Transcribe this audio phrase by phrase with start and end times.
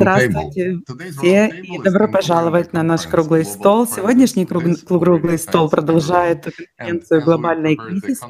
[0.00, 0.78] Здравствуйте
[1.18, 3.86] все и добро пожаловать на наш круглый стол.
[3.86, 6.52] Сегодняшний круглый стол продолжает And
[7.00, 8.20] конференцию «Глобальный кризис».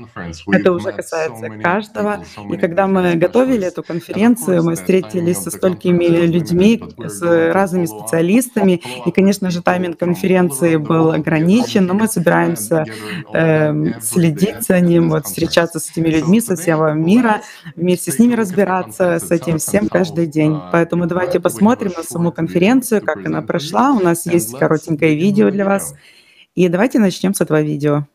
[0.51, 2.25] Это уже касается каждого.
[2.51, 3.69] И когда мы готовили specialists.
[3.71, 8.80] эту конференцию, мы встретились со столькими людьми, limited, but we're с разными специалистами.
[9.07, 12.84] И, конечно же, тайминг конференции был ограничен, но мы собираемся
[13.33, 17.43] day следить за ним, вот встречаться с этими людьми со всего мира,
[17.77, 20.52] вместе с ними разбираться с этим всем каждый день.
[20.52, 23.93] uh, Поэтому it давайте посмотрим на саму конференцию, как она прошла.
[23.93, 25.95] У нас есть коротенькое видео для вас.
[26.55, 28.06] И давайте начнем с этого видео.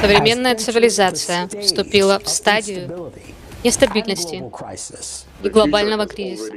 [0.00, 3.12] Современная цивилизация вступила в стадию
[3.62, 4.42] нестабильности
[5.44, 6.52] и глобального кризиса.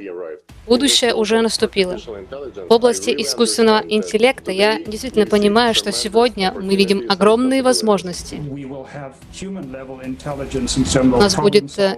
[0.65, 1.99] Будущее уже наступило.
[1.99, 8.41] В области искусственного интеллекта я действительно понимаю, что сегодня мы видим огромные возможности.
[10.99, 11.95] У нас будет, э,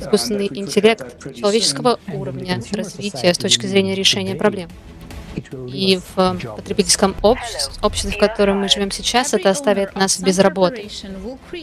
[0.00, 4.70] Искусственный интеллект человеческого уровня развития с точки зрения решения проблем.
[5.72, 10.38] И в э, потребительском обществе, обществе, в котором мы живем сейчас, это оставит нас без
[10.38, 10.88] работы.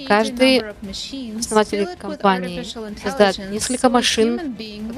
[0.07, 0.63] Каждый
[1.39, 2.63] основатель компании
[3.01, 4.55] создает несколько машин,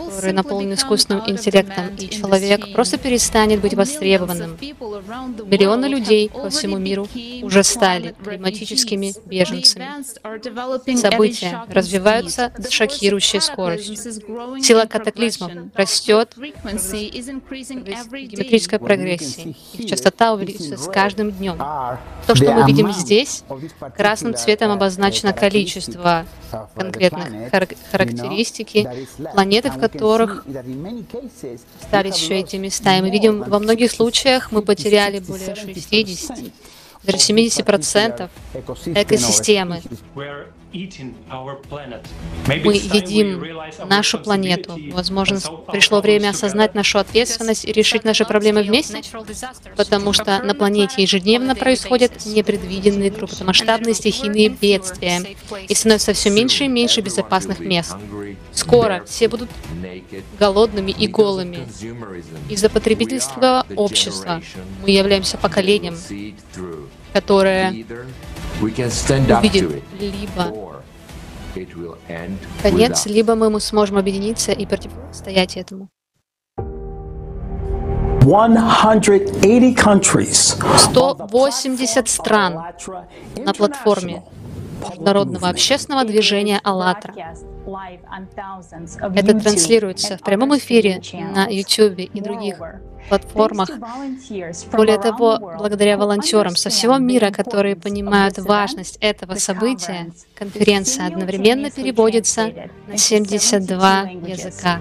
[0.09, 4.57] которые наполнены искусственным интеллектом, и человек просто перестанет быть востребованным.
[4.59, 7.07] Миллионы людей по всему миру
[7.41, 9.87] уже стали климатическими беженцами.
[10.95, 13.95] События развиваются с шокирующей скоростью.
[14.61, 16.41] Сила катаклизмов растет в
[18.59, 19.55] геометрической прогрессии.
[19.73, 21.57] Их частота увеличивается с каждым днем.
[22.27, 23.43] То, что мы видим здесь,
[23.95, 26.25] красным цветом обозначено количество
[26.75, 28.87] конкретных хар- характеристики
[29.33, 30.45] планеты, в которых
[31.81, 32.97] стали еще эти места.
[32.97, 36.37] И мы видим, во многих случаях мы потеряли более 60,
[37.03, 38.29] даже 70%
[38.85, 39.81] экосистемы.
[40.71, 43.43] Мы едим
[43.87, 44.79] нашу планету.
[44.91, 45.39] Возможно,
[45.71, 49.01] пришло время осознать нашу ответственность и решить наши проблемы вместе,
[49.75, 55.23] потому что на планете ежедневно происходят непредвиденные крупномасштабные стихийные бедствия,
[55.67, 57.95] и становится все меньше и меньше безопасных мест.
[58.53, 59.49] Скоро все будут
[60.37, 61.67] голодными и голыми.
[62.49, 64.41] Из-за потребительского общества
[64.83, 65.97] мы являемся поколением,
[67.13, 67.73] которое
[68.61, 70.81] увидит либо
[72.61, 75.89] конец, либо мы сможем объединиться и противостоять этому.
[78.21, 82.63] 180 countries 180 стран
[83.37, 84.23] на платформе
[84.79, 87.13] международного общественного движения «АЛЛАТРА».
[89.15, 92.59] Это транслируется в прямом эфире на YouTube и других
[93.09, 93.69] платформах.
[94.71, 102.51] Более того, благодаря волонтерам со всего мира, которые понимают важность этого события, конференция одновременно переводится
[102.87, 104.79] на 72 языка.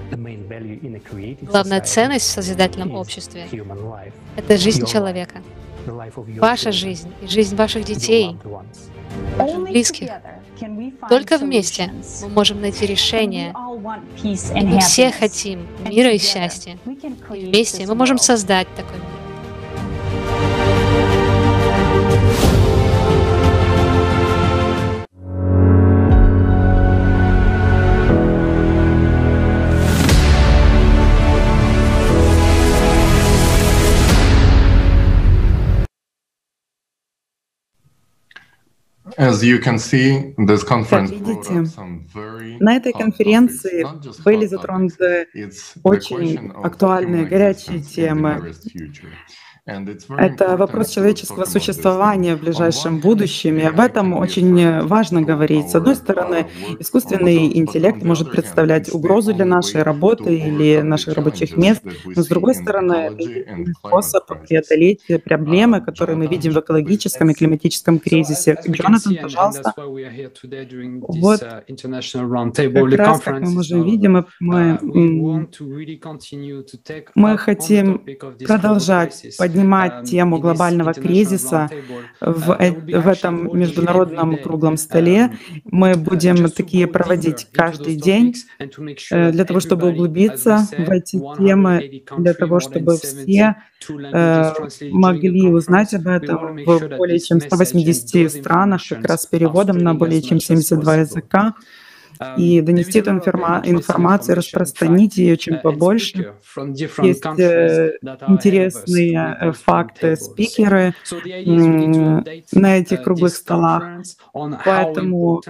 [1.42, 3.46] Главная ценность в созидательном обществе—
[4.36, 5.42] это жизнь человека,
[6.38, 8.36] ваша жизнь и жизнь ваших детей,
[9.36, 10.10] ваших близких.
[11.08, 11.92] Только вместе
[12.22, 13.54] мы можем найти решение.
[14.22, 16.78] И мы все хотим мира и счастья.
[17.32, 19.17] И вместе мы можем создать такой мир.
[39.18, 43.84] As you can see, this conference Как видите, На этой конференции
[44.24, 45.26] были затронуты
[45.82, 48.54] очень актуальные, горячие темы.
[50.16, 55.68] Это вопрос человеческого существования в ближайшем будущем, и об этом очень важно говорить.
[55.68, 56.46] С одной стороны,
[56.78, 62.54] искусственный интеллект может представлять угрозу для нашей работы или наших рабочих мест, но с другой
[62.54, 68.56] стороны, это способ преодолеть проблемы, которые мы видим в экологическом и климатическом кризисе.
[68.66, 69.74] Джонатан, пожалуйста.
[69.76, 74.78] Вот как раз, как мы уже видим, мы,
[77.14, 78.04] мы хотим
[78.46, 81.68] продолжать поднимать поднимать тему глобального кризиса
[82.20, 85.30] в, в этом международном круглом столе.
[85.64, 88.34] Мы будем такие проводить каждый день
[89.10, 93.56] э, для того, чтобы углубиться в эти темы, для того, чтобы все
[93.88, 94.52] э,
[94.90, 100.22] могли узнать об этом в более чем 180 странах, как раз с переводом на более
[100.22, 101.54] чем 72 языка
[102.36, 106.34] и донести эту информа- информацию, распространить ее чем побольше.
[107.02, 107.98] Есть э,
[108.28, 110.94] интересные э, факты, спикеры
[112.52, 113.84] на этих круглых столах,
[114.64, 115.42] поэтому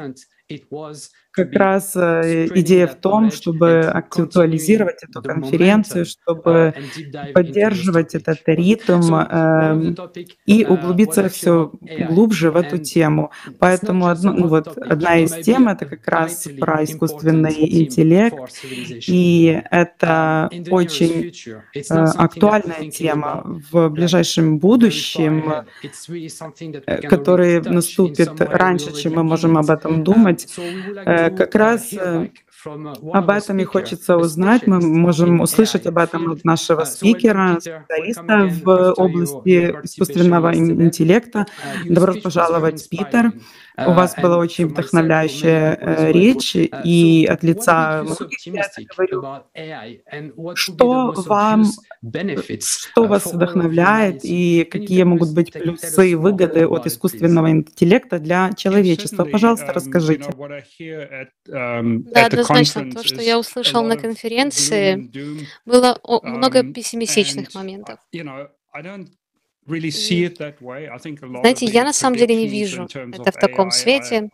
[1.39, 6.75] как раз э, идея в том, чтобы актуализировать эту конференцию, чтобы
[7.35, 9.95] поддерживать этот ритм э,
[10.47, 11.71] и углубиться все
[12.09, 13.31] глубже в эту тему.
[13.61, 18.37] Поэтому одно, ну, вот, одна из тем— это как раз про искусственный интеллект,
[19.07, 21.33] и это очень
[21.75, 25.65] э, актуальная тема в ближайшем будущем,
[26.87, 30.47] э, который наступит раньше, чем мы можем об этом думать.
[31.07, 32.29] Э, как раз э,
[33.13, 34.67] об этом и хочется узнать.
[34.67, 41.47] Мы можем услышать об этом от нашего спикера, специалиста в области искусственного интеллекта.
[41.85, 43.33] Добро пожаловать, Питер.
[43.87, 48.05] У вас была очень вдохновляющая э, речь, и от лица
[48.97, 49.25] говорю.
[50.55, 51.65] Что вам,
[52.61, 59.25] что вас вдохновляет, и какие могут быть плюсы и выгоды от искусственного интеллекта для человечества?
[59.25, 60.33] Пожалуйста, расскажите.
[61.47, 65.11] Да, однозначно, то, что я услышал на конференции,
[65.65, 68.01] было много пессимистичных моментов.
[69.69, 74.31] Знаете, я на самом деле не вижу это в таком свете,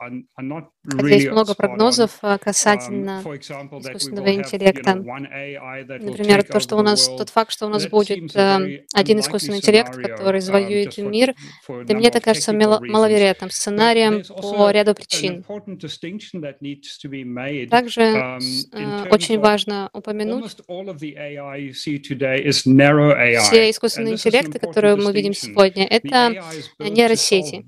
[0.87, 4.95] хотя есть много прогнозов касательно um, искусственного интеллекта.
[4.95, 9.97] Например, то, что у нас, тот факт, что у нас будет э, один искусственный интеллект,
[9.97, 11.35] который um, завоюет мир,
[11.69, 15.43] для меня это кажется маловероятным сценарием по ряду причин.
[17.71, 18.41] Также um,
[18.73, 20.57] э, очень важно упомянуть
[23.41, 26.43] все искусственные интеллекты, которые мы видим видим сегодня, это
[26.79, 27.65] нейросети.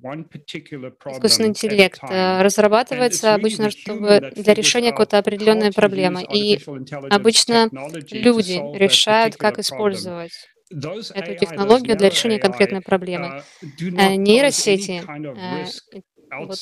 [1.10, 6.22] Искусственный интеллект э, разрабатывается обычно чтобы для решения какой-то определенной проблемы.
[6.22, 6.58] И
[7.10, 7.68] обычно
[8.10, 10.32] люди решают, как использовать
[10.70, 13.42] эту технологию для решения конкретной проблемы.
[13.80, 15.02] Э, нейросети
[16.31, 16.58] вот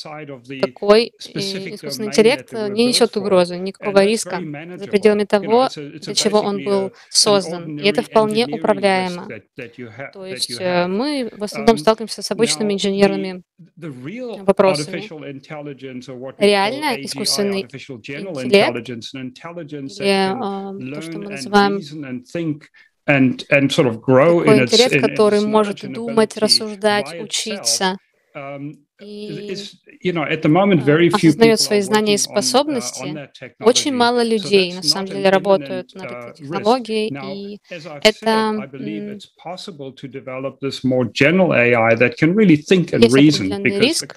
[0.61, 4.41] такой искусственный интеллект не несет угрозы, никакого риска
[4.77, 7.77] за пределами того, для чего он был создан.
[7.77, 9.27] И это вполне управляемо.
[10.13, 13.43] То есть э, мы в основном um, сталкиваемся с обычными инженерными
[14.43, 15.03] вопросами.
[16.37, 18.89] Реально искусственный интеллект,
[19.99, 21.79] или то, что мы называем
[23.05, 27.97] такой интеллект, который может думать, рассуждать, учиться,
[29.01, 33.29] um, и осознает свои знания и способности.
[33.59, 37.59] Очень мало людей, на самом деле, работают над этой технологией, и
[38.03, 38.69] это
[42.93, 44.15] есть определенный риск.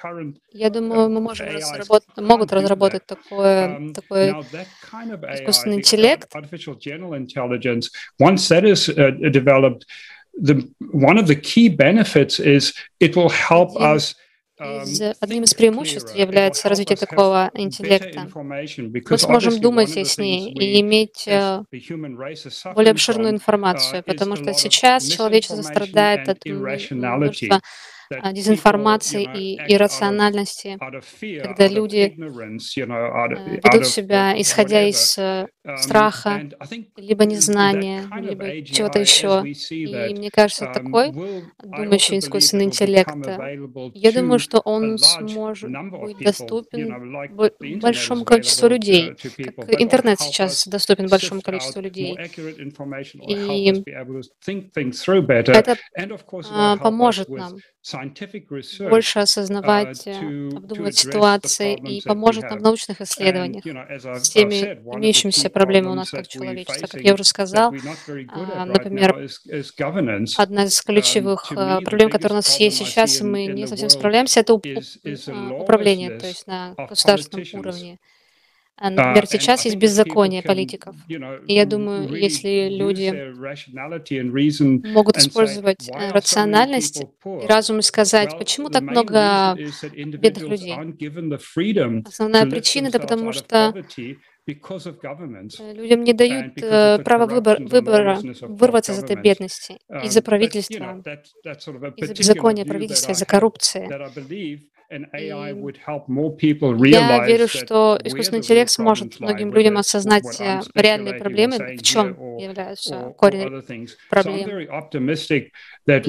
[0.52, 6.28] Я думаю, мы можем разработать, могут разработать такое, такой искусственный интеллект,
[10.40, 14.27] the, one of the key benefits is it will help us из,
[14.58, 18.28] одним из преимуществ является развитие такого интеллекта.
[18.34, 21.62] Мы сможем думать яснее и иметь э,
[22.74, 27.60] более обширную информацию, потому что сейчас человечество страдает от множества
[28.32, 30.78] дезинформации и иррациональности,
[31.42, 36.48] когда люди э, ведут себя, исходя из э, um, страха,
[36.96, 39.44] либо незнания, либо чего-то еще.
[39.70, 41.12] И мне кажется, um, такой
[41.62, 43.58] думающий искусственный интеллект, э,
[43.94, 47.28] я думаю, что он сможет быть доступен
[47.80, 52.16] большому количеству людей, как интернет сейчас доступен большому количеству людей.
[53.26, 53.72] И
[55.46, 55.76] это
[56.50, 57.56] а, поможет нам
[58.90, 63.64] больше осознавать, uh, обдумывать ситуации и поможет нам в научных исследованиях
[64.22, 66.86] с теми имеющимися проблемами у нас как человечества.
[66.86, 67.74] Как я уже сказал,
[68.28, 69.28] а, например,
[70.36, 74.40] одна из ключевых а, проблем, которые у нас есть сейчас, и мы не совсем справляемся,
[74.40, 77.98] это а, управление, то есть на государственном уровне.
[78.80, 80.94] А, например, сейчас есть беззаконие политиков.
[81.08, 83.10] И я думаю, если люди
[84.92, 89.56] могут использовать э, рациональность и разум и сказать, почему так много
[89.94, 90.76] бедных людей?
[92.06, 93.74] Основная причина— это потому что
[95.74, 101.02] Людям не дают э, права выбор, выбора вырваться из этой бедности из-за правительства,
[101.96, 103.86] из-за беззакония правительства, из-за коррупции.
[104.90, 104.98] Я
[107.26, 113.62] верю, что искусственный интеллект сможет многим людям осознать э, реальные проблемы, в чем являются корень
[114.08, 114.48] проблем.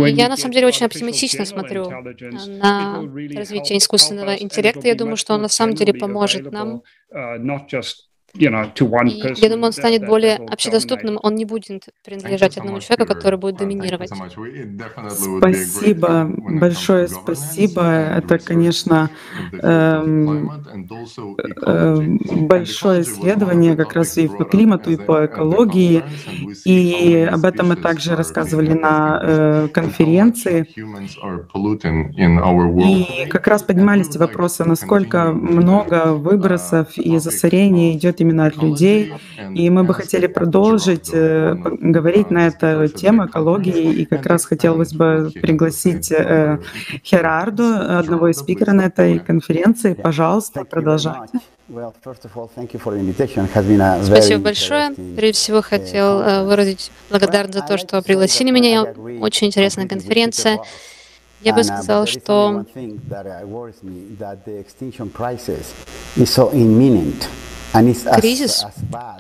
[0.08, 3.02] И я на самом деле очень оптимистично смотрю на
[3.36, 4.88] развитие искусственного интеллекта.
[4.88, 6.82] Я думаю, что он на самом деле поможет нам
[8.34, 13.58] и я думаю, он станет более общедоступным, он не будет принадлежать одному человеку, который будет
[13.58, 14.12] доминировать.
[15.10, 17.82] Спасибо, большое спасибо.
[17.82, 19.10] Это, конечно,
[19.54, 20.52] эм,
[21.66, 21.98] э,
[22.48, 26.04] большое исследование как раз и по климату, и по экологии.
[26.66, 30.68] И об этом мы также рассказывали на э, конференции.
[33.26, 39.14] И как раз поднимались вопросы, насколько много выбросов и засорения идет именно от людей.
[39.54, 43.94] И мы бы хотели продолжить э, говорить на эту тему экологии.
[43.94, 46.60] И как раз хотелось бы пригласить э,
[47.04, 47.64] Херарду,
[48.00, 49.94] одного из спикеров на этой конференции.
[49.94, 51.40] Пожалуйста, продолжайте.
[54.04, 54.92] Спасибо большое.
[55.16, 58.84] Прежде всего хотел э, выразить благодарность за то, что пригласили меня.
[59.22, 60.60] Очень интересная конференция.
[61.42, 62.66] Я бы сказал, что
[67.72, 68.66] Кризис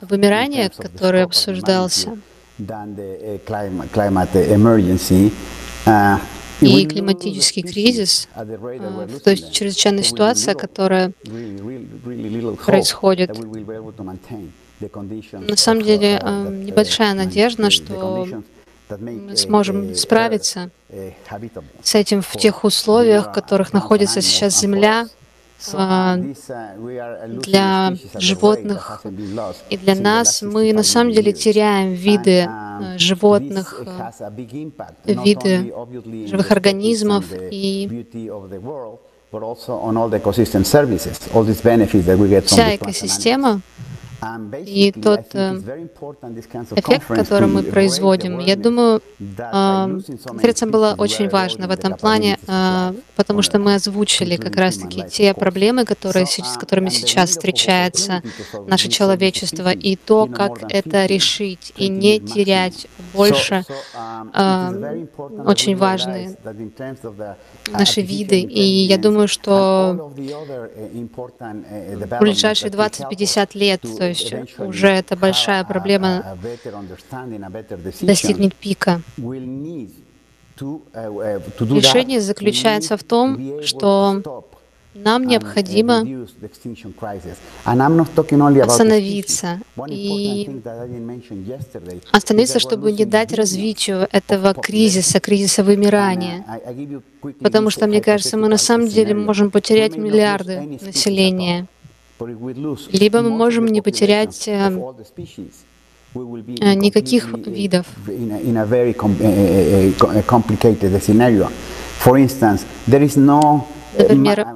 [0.01, 2.17] вымирания, который обсуждался,
[6.61, 8.27] и климатический кризис,
[9.23, 11.13] то есть чрезвычайная ситуация, которая
[12.65, 13.31] происходит.
[15.31, 18.27] На самом деле небольшая надежда, что
[18.97, 20.71] мы сможем справиться
[21.83, 25.18] с этим в тех условиях, в которых находится сейчас Земля, а,
[27.43, 29.03] для животных.
[29.69, 34.11] И для нас мы на самом деле теряем виды э, животных, э,
[35.05, 35.73] виды
[36.27, 38.05] живых организмов и
[42.45, 43.61] вся экосистема
[44.65, 45.55] и тот э,
[46.75, 53.41] эффект, который мы производим, я думаю, конференция была очень важна в этом плане, а, потому
[53.41, 58.21] что мы озвучили как раз-таки те проблемы, которые, с которыми сейчас встречается
[58.67, 63.63] наше человечество, и то, как это решить, и не терять больше
[65.45, 66.35] очень важные
[67.71, 68.41] наши виды.
[68.41, 70.15] И я думаю, что в
[72.19, 76.37] ближайшие 20-50 лет, то есть уже это большая проблема
[78.01, 79.01] достигнет пика.
[80.59, 84.43] Решение заключается в том, что
[84.93, 86.05] нам необходимо
[88.63, 90.61] остановиться и
[92.11, 96.43] остановиться, чтобы не дать развитию этого кризиса, кризиса вымирания.
[97.39, 101.67] Потому что, мне кажется, мы на самом деле можем потерять миллиарды населения.
[102.91, 104.69] Либо мы можем не потерять э,
[106.13, 107.85] никаких видов.
[113.97, 114.47] Например,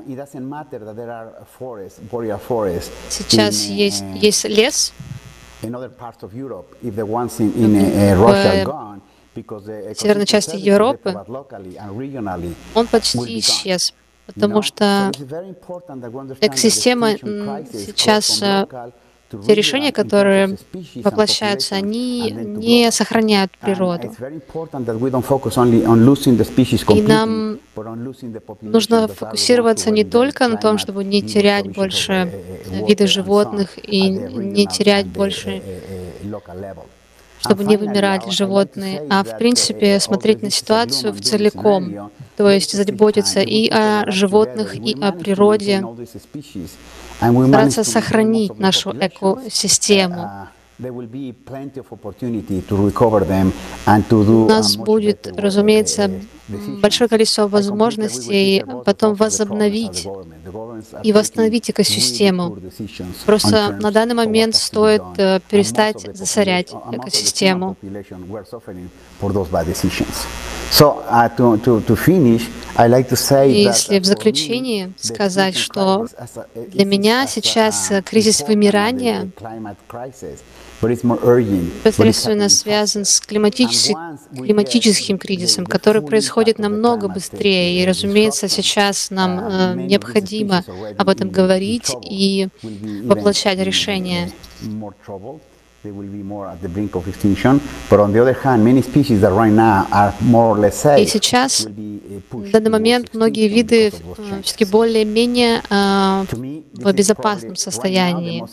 [3.10, 4.94] сейчас есть, есть лес,
[9.36, 11.16] в северной части Европы,
[12.76, 13.94] он почти исчез,
[14.26, 15.12] потому что
[16.42, 17.18] экосистема
[17.72, 18.44] сейчас
[19.46, 20.58] те решения, которые
[20.96, 24.14] воплощаются, они не сохраняют природу.
[26.90, 27.60] И нам
[28.62, 32.32] нужно фокусироваться не только на том, чтобы не терять больше
[32.88, 35.62] видов животных и не терять больше
[37.40, 43.42] чтобы не вымирали животные, а в принципе смотреть на ситуацию в целиком, то есть заботиться
[43.42, 45.84] и о животных, и о природе,
[47.20, 50.48] стараться сохранить нашу экосистему.
[54.26, 56.12] У нас будет, разумеется,
[56.82, 60.08] большое количество возможностей потом возобновить
[61.04, 62.58] и восстановить экосистему.
[63.26, 67.78] Просто на данный момент стоит э, перестать засорять экосистему.
[73.54, 76.08] Если в заключении сказать, что
[76.70, 79.30] для меня сейчас кризис вымирания
[81.86, 87.80] непосредственно связан с климатическим, климатическим кризисом, который происходит намного быстрее.
[87.80, 90.64] И, разумеется, сейчас нам э, необходимо
[90.98, 92.48] об этом говорить и
[93.04, 94.32] воплощать решения.
[95.84, 97.60] They will be more at the brink of extinction.
[97.90, 101.02] But on the other hand, many species that right now are more or less safe.
[101.02, 101.68] И сейчас,
[102.32, 103.92] в данный момент, многие виды
[104.44, 105.62] все-таки более-менее
[106.74, 108.44] в безопасном состоянии.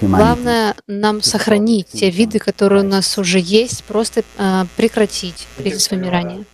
[0.00, 4.22] Главное нам сохранить те виды, которые у нас уже есть, просто
[4.76, 6.44] прекратить кризис вымирания.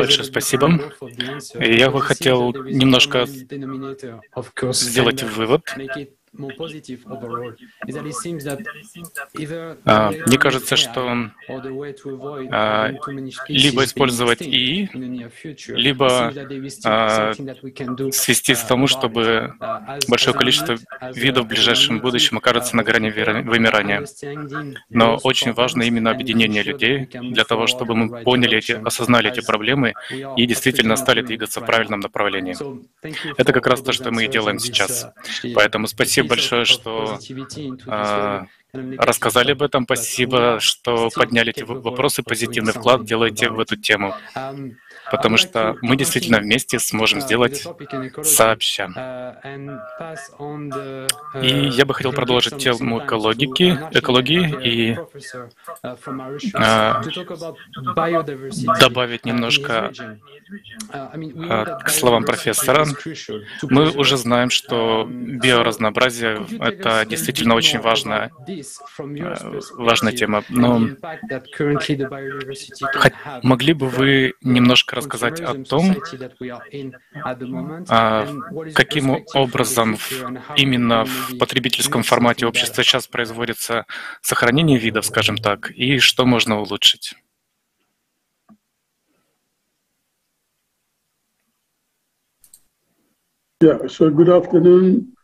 [0.00, 0.68] Большое спасибо.
[1.54, 3.26] Я бы хотел немножко
[4.72, 5.62] сделать вывод.
[9.84, 11.30] А, мне кажется, что
[12.50, 12.90] а,
[13.48, 14.90] либо использовать ИИ,
[15.72, 16.32] либо
[16.84, 17.32] а,
[18.12, 19.54] свести к тому, чтобы
[20.08, 20.76] большое количество
[21.14, 24.04] видов в ближайшем будущем окажется на грани вымирания.
[24.90, 29.94] Но очень важно именно объединение людей для того, чтобы мы поняли эти, осознали эти проблемы
[30.36, 32.56] и действительно стали двигаться в правильном направлении.
[33.36, 35.08] Это как раз то, что мы и делаем сейчас.
[35.54, 37.18] Поэтому спасибо большое, что
[37.86, 38.46] а,
[38.98, 39.84] рассказали об этом.
[39.84, 44.14] Спасибо, что подняли эти вопросы, позитивный вклад делаете в эту тему.
[45.10, 47.66] Потому что мы действительно вместе сможем сделать
[48.22, 48.86] сообща.
[51.40, 54.98] И я бы хотел продолжить тему экологики, экологии и
[56.54, 57.02] а,
[58.80, 59.92] добавить немножко
[60.92, 62.86] а, к словам профессора.
[63.62, 69.34] Мы уже знаем, что биоразнообразие— это действительно очень важная, э,
[69.76, 70.42] важная тема.
[70.48, 70.88] Но
[73.42, 75.96] могли бы вы немножко рассказать о том,
[77.88, 78.28] а,
[78.74, 79.96] каким образом
[80.56, 83.86] именно в потребительском формате общества сейчас производится
[84.22, 87.14] сохранение видов, скажем так, и что можно улучшить?
[93.62, 95.16] Yeah, so good afternoon,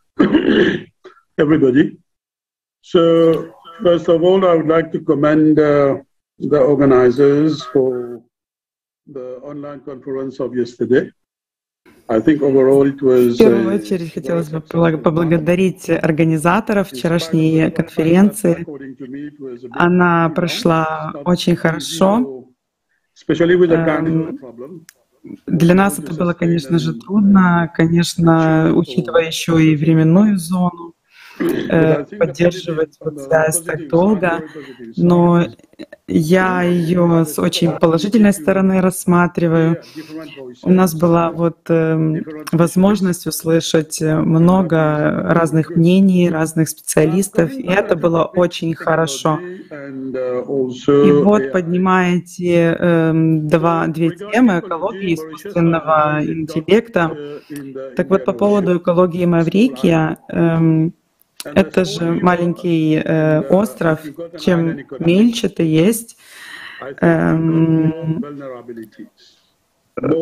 [1.37, 1.99] everybody.
[2.81, 3.53] So,
[3.83, 5.97] first of all, I would like to commend uh,
[6.39, 8.23] the organizers for
[9.05, 9.21] В
[13.37, 18.65] первую очередь хотелось бы поблагодарить организаторов вчерашней конференции.
[19.71, 22.47] Она прошла очень хорошо.
[25.47, 30.92] Для нас это было, конечно же, трудно, конечно, учитывая еще и временную зону,
[31.37, 34.43] поддерживать вот связь так долго,
[34.97, 35.45] но
[36.07, 39.81] я ее с очень положительной стороны рассматриваю.
[40.61, 48.25] У нас была вот э, возможность услышать много разных мнений, разных специалистов, и это было
[48.25, 49.39] очень хорошо.
[49.39, 57.17] И вот поднимаете э, два, две темы экологии искусственного интеллекта.
[57.95, 60.89] Так вот, по поводу экологии Маврикия, э,
[61.43, 63.99] это же маленький э, остров.
[64.39, 66.17] Чем мельче ты есть,
[67.01, 68.23] эм,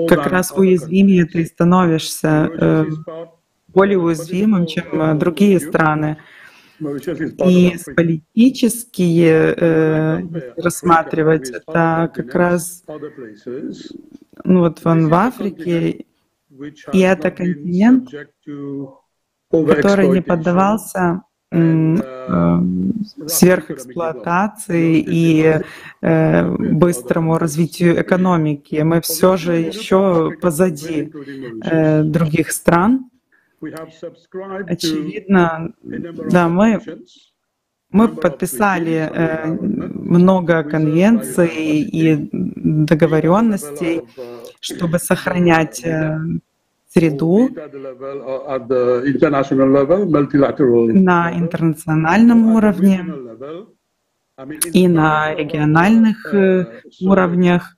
[0.07, 2.86] как раз уязвимее ты становишься, э,
[3.67, 6.17] более уязвимым, чем э, другие страны.
[6.79, 10.21] И политические э,
[10.57, 12.84] рассматривать, это как раз
[14.43, 16.05] ну вот вон в Африке,
[16.93, 18.10] и это континент,
[19.51, 21.97] который не поддавался э,
[23.27, 25.61] сверхэксплуатации и
[26.01, 28.81] э, быстрому развитию экономики.
[28.83, 31.11] Мы все же еще позади
[31.63, 33.09] э, других стран.
[34.67, 36.79] Очевидно, да, мы
[37.91, 44.01] мы подписали э, много конвенций и договоренностей,
[44.61, 46.17] чтобы сохранять э,
[46.93, 47.49] среду
[50.93, 53.06] на интернациональном уровне
[54.73, 57.77] и на региональных э, уровнях.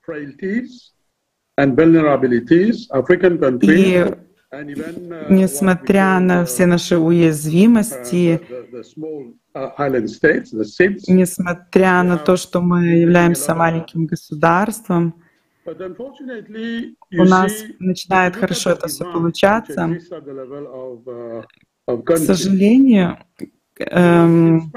[3.62, 4.06] И
[5.30, 8.40] несмотря на все наши уязвимости,
[11.08, 15.23] несмотря на то, что мы являемся маленьким государством,
[15.66, 19.90] у нас начинает хорошо это все получаться.
[21.86, 23.18] К сожалению,
[23.80, 24.72] эм,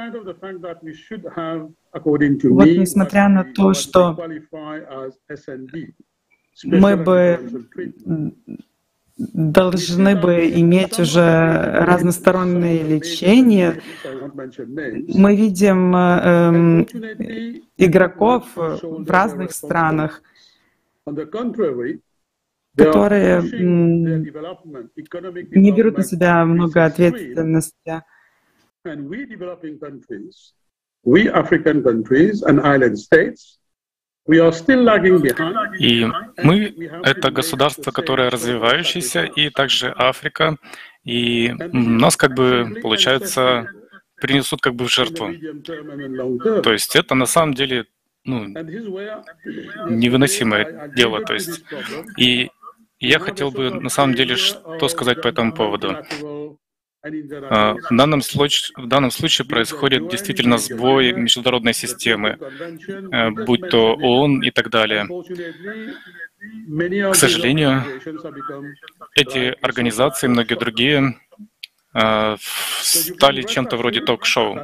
[2.50, 4.16] Вот несмотря на то, что
[6.64, 7.38] мы бы
[9.16, 13.80] должны бы иметь уже разностороннее лечение.
[15.14, 16.86] Мы видим э,
[17.78, 20.22] игроков в разных странах,
[22.76, 23.42] которые
[25.52, 28.02] не берут на себя много ответственности.
[31.04, 33.58] We African countries and island states
[34.28, 34.40] и
[36.42, 40.56] мы— это государство, которое развивающееся, и также Африка.
[41.04, 43.70] И нас как бы, получается,
[44.20, 45.28] принесут как бы в жертву.
[46.62, 47.86] То есть это на самом деле
[48.26, 48.46] ну,
[49.88, 51.24] невыносимое дело.
[51.24, 51.64] То есть,
[52.18, 52.50] и
[52.98, 55.96] я хотел бы на самом деле что сказать по этому поводу.
[57.50, 62.36] А, в данном, случае, в данном случае происходит действительно сбой международной системы,
[63.12, 65.06] э, будь то ООН и так далее.
[67.10, 67.84] К сожалению,
[69.14, 71.14] эти организации многие другие
[72.80, 74.58] стали чем-то вроде ток-шоу.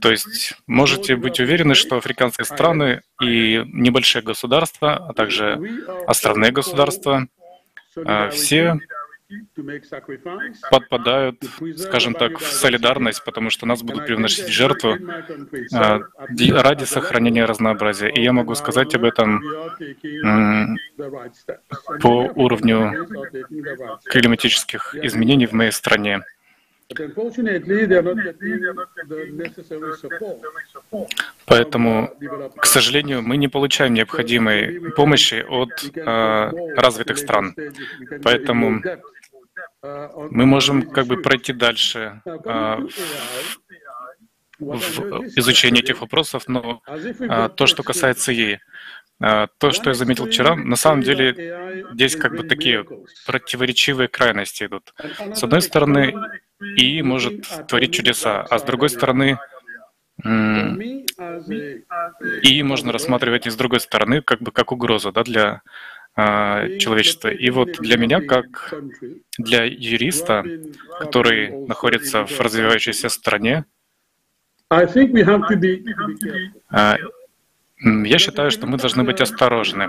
[0.00, 5.60] То есть можете быть уверены, что африканские страны и небольшие государства, а также
[6.06, 7.26] островные государства,
[7.96, 8.78] э, все
[10.70, 11.42] подпадают,
[11.76, 14.96] скажем так, в солидарность, потому что нас будут приносить в жертву
[15.74, 16.00] а,
[16.62, 18.08] ради сохранения разнообразия.
[18.08, 19.42] И я могу сказать об этом
[22.00, 23.06] по уровню
[24.04, 26.22] климатических изменений в моей стране.
[31.46, 32.10] Поэтому,
[32.56, 37.54] к сожалению, мы не получаем необходимой помощи от э, развитых стран.
[38.22, 38.82] Поэтому
[39.82, 42.78] мы можем как бы пройти дальше а,
[44.58, 46.82] в изучении этих вопросов, но
[47.28, 48.60] а, то, что касается ей,
[49.20, 52.86] а, то, что я заметил вчера, на самом деле здесь как бы такие
[53.26, 54.94] противоречивые крайности идут.
[55.34, 56.14] С одной стороны,
[56.60, 59.38] и может творить чудеса, а с другой стороны,
[62.42, 65.62] и можно рассматривать и с другой стороны как бы как угрозу да, для
[66.14, 67.28] человечества.
[67.28, 68.74] И вот для меня, как
[69.38, 70.44] для юриста,
[70.98, 73.64] который находится в развивающейся стране,
[76.70, 76.96] а,
[77.84, 79.88] я считаю, что мы должны быть осторожны,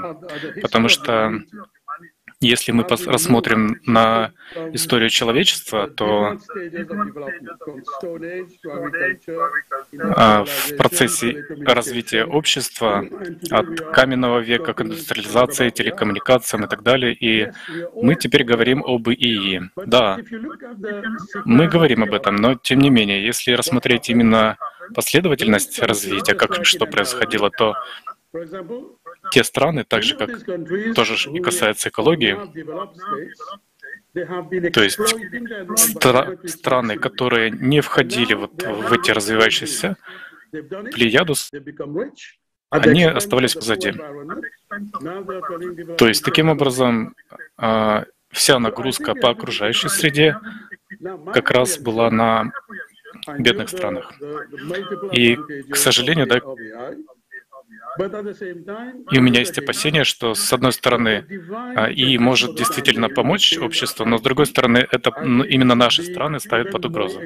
[0.61, 1.41] потому что
[2.39, 4.31] если мы рассмотрим на
[4.73, 6.37] историю человечества, то
[10.15, 13.05] а, в процессе развития общества
[13.49, 17.51] от каменного века к индустриализации, телекоммуникациям и так далее, и
[17.95, 19.61] мы теперь говорим об ИИ.
[19.85, 20.17] Да,
[21.45, 24.57] мы говорим об этом, но тем не менее, если рассмотреть именно
[24.93, 27.75] последовательность развития, как что происходило, то
[29.31, 30.29] те страны, так же как
[30.95, 32.37] тоже и касается экологии,
[34.69, 34.99] то есть
[35.75, 39.97] стра страны, которые не входили вот в эти развивающиеся
[40.51, 41.33] плеяду,
[42.69, 43.93] они оставались позади.
[45.97, 47.15] То есть таким образом
[47.57, 50.37] а, вся нагрузка по окружающей среде
[51.33, 52.51] как раз была на
[53.37, 54.13] бедных странах.
[55.11, 55.35] И,
[55.69, 56.41] к сожалению, да,
[57.99, 61.25] и у меня есть опасения, что с одной стороны
[61.75, 66.71] а, и может действительно помочь обществу, но с другой стороны это именно наши страны ставят
[66.71, 67.21] под угрозу.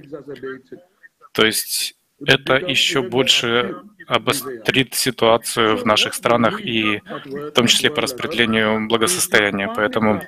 [1.31, 3.75] То есть это еще больше
[4.07, 9.71] обострит ситуацию в наших странах и в том числе по распределению благосостояния.
[9.75, 10.21] Поэтому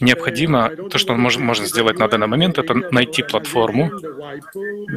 [0.00, 3.90] необходимо, то, что можно, можно сделать на данный момент, это найти платформу,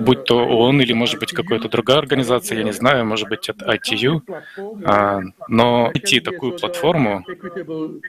[0.06, 3.66] будь то ООН или, может быть, какая-то другая организация, я не знаю, может быть, это
[3.66, 4.22] ITU,
[4.86, 7.26] а, но найти такую платформу,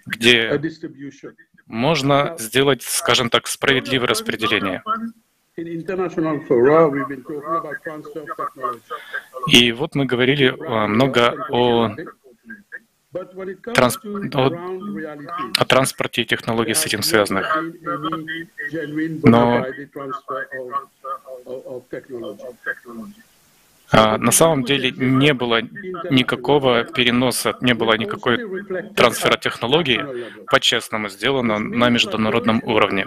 [0.07, 0.61] где
[1.67, 4.83] можно сделать, скажем так, справедливое распределение.
[9.49, 11.91] И вот мы говорили а, много о
[13.75, 13.99] транс...
[14.05, 14.51] о,
[15.59, 17.47] о транспорте и технологии с этим связанных.
[19.25, 19.67] Но
[23.91, 25.63] а, на самом деле не было
[26.11, 28.39] никакого переноса, не было никакой
[28.95, 30.01] трансфера технологий,
[30.47, 33.07] по-честному сделано на международном уровне.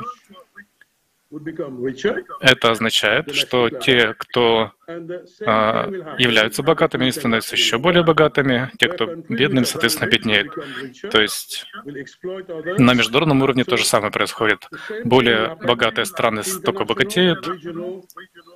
[2.42, 4.74] Это означает, что те, кто
[5.46, 10.54] а, являются богатыми, становятся еще более богатыми, те, кто бедными, соответственно, беднеют.
[11.10, 11.68] То есть
[12.78, 14.68] на международном уровне то же самое происходит.
[15.06, 17.48] Более богатые страны только богатеют,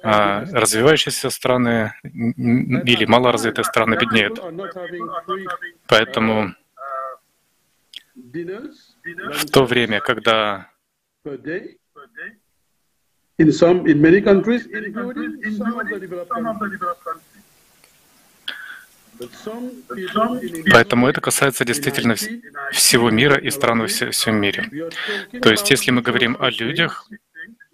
[0.04, 4.42] а развивающиеся страны или малоразвитые страны беднеют.
[5.88, 6.54] Поэтому
[8.14, 10.70] в то время, когда
[13.38, 16.80] in some in many countries, including some of the developed countries.
[20.72, 22.16] Поэтому это касается действительно
[22.72, 24.70] всего мира и стран во всем мире.
[25.42, 27.08] То есть, если мы говорим о людях,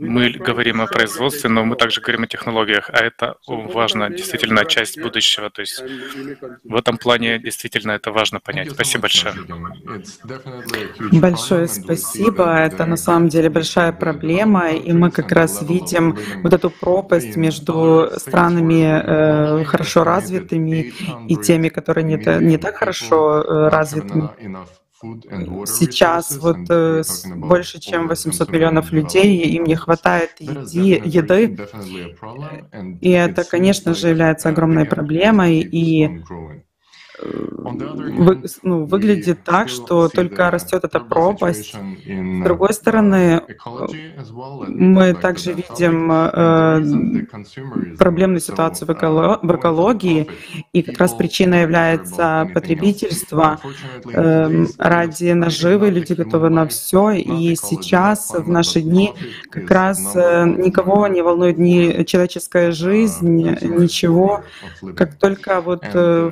[0.02, 5.00] мы говорим о производстве, но мы также говорим о технологиях, а это важно, действительно, часть
[5.00, 5.50] будущего.
[5.50, 5.84] То есть
[6.64, 8.72] в этом плане действительно это важно понять.
[8.72, 9.34] Спасибо большое.
[11.12, 12.44] Большое спасибо.
[12.58, 18.10] Это на самом деле большая проблема, и мы как раз видим вот эту пропасть между
[18.18, 20.94] странами э, хорошо развитыми
[21.28, 24.30] и теми, которые не, не так хорошо э, развитыми.
[25.66, 27.04] Сейчас вот э,
[27.36, 31.58] больше чем 800 миллионов людей, им не хватает еди, еды,
[33.02, 36.22] и это, конечно же, является огромной проблемой, и
[37.22, 41.74] вы, ну, выглядит так, что только растет эта пропасть.
[41.74, 43.42] С другой стороны,
[44.68, 47.26] мы также видим э,
[47.98, 50.28] проблемную ситуацию в, эколо в экологии,
[50.74, 53.60] и как раз причина является потребительство.
[54.14, 59.14] Э, ради наживы люди готовы на все, и сейчас, в наши дни,
[59.50, 64.44] как раз э, никого не волнует ни человеческая жизнь, ничего,
[64.96, 66.32] как только вот э,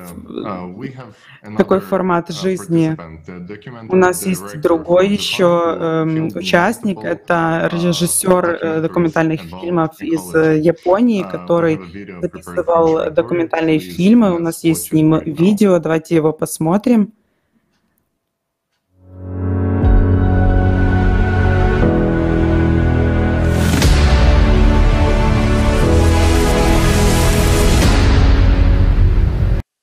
[1.57, 2.97] такой формат жизни.
[3.89, 11.79] У нас есть другой еще э, участник, это режиссер документальных фильмов из э, Японии, который
[12.21, 14.35] записывал документальные фильмы.
[14.35, 17.13] У нас есть с ним видео, давайте его посмотрим.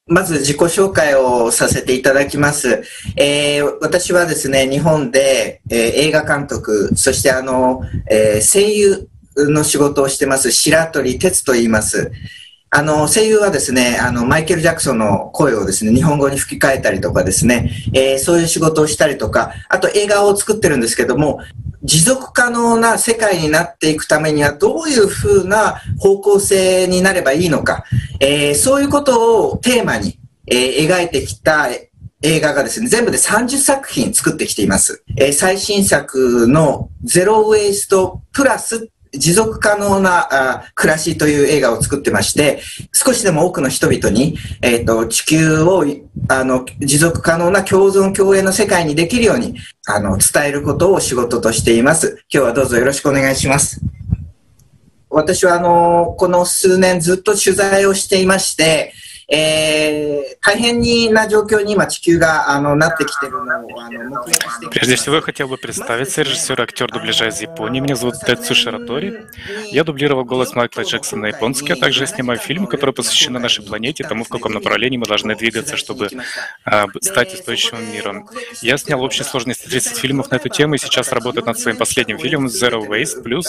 [0.09, 2.85] まず自己紹介をさせていただきます。
[3.17, 12.13] えー、私はですね、日本で、えー、映画監督、そしてあの、えー、声優の仕事をしてます、白鳥哲と言います。
[12.71, 21.41] あの、声優はですね、あの、マイケル・ジャクソンの声をですね、日本語に吹き替えたりとかですね、えー、そういう仕事をしたりとか、あと映画を作ってるんですけども、
[21.87, 27.85] 持続可能な世界になっていくためにはどういうふうな方向性になればいいのか、
[28.21, 31.69] えー、そういうことをテーマに、えー、描いてきた
[32.23, 35.05] 映画がですね、全部で30作品作ってきています。
[35.17, 42.61] えー、最新作のゼロウェイストプラス持続可能なあ暮らしという映画を作ってまして、
[42.93, 45.85] 少しでも多くの人々に、えっ、ー、と、地球を、
[46.29, 52.25] あの、持続可能な共存共栄の世界にできるように、あの、伝えることを仕事としています。
[52.33, 53.81] 今日はどうぞよろしくお願いします。
[55.09, 58.93] 私はあの、この数年ずっと取材をしていまして、
[64.71, 67.81] Прежде всего, я хотел бы представиться, режиссер и актер дубляжа из Японии.
[67.81, 69.27] Меня зовут Тецу Шаратори.
[69.73, 74.05] Я дублировал голос Майкла Джексона на японский, а также снимаю фильмы, которые посвящены нашей планете,
[74.05, 76.09] тому, в каком направлении мы должны двигаться, чтобы
[76.65, 78.29] а, стать устойчивым миром.
[78.63, 82.19] Я снял общей сложности 30 фильмов на эту тему и сейчас работаю над своим последним
[82.21, 83.47] фильмом Zero Waste Plus,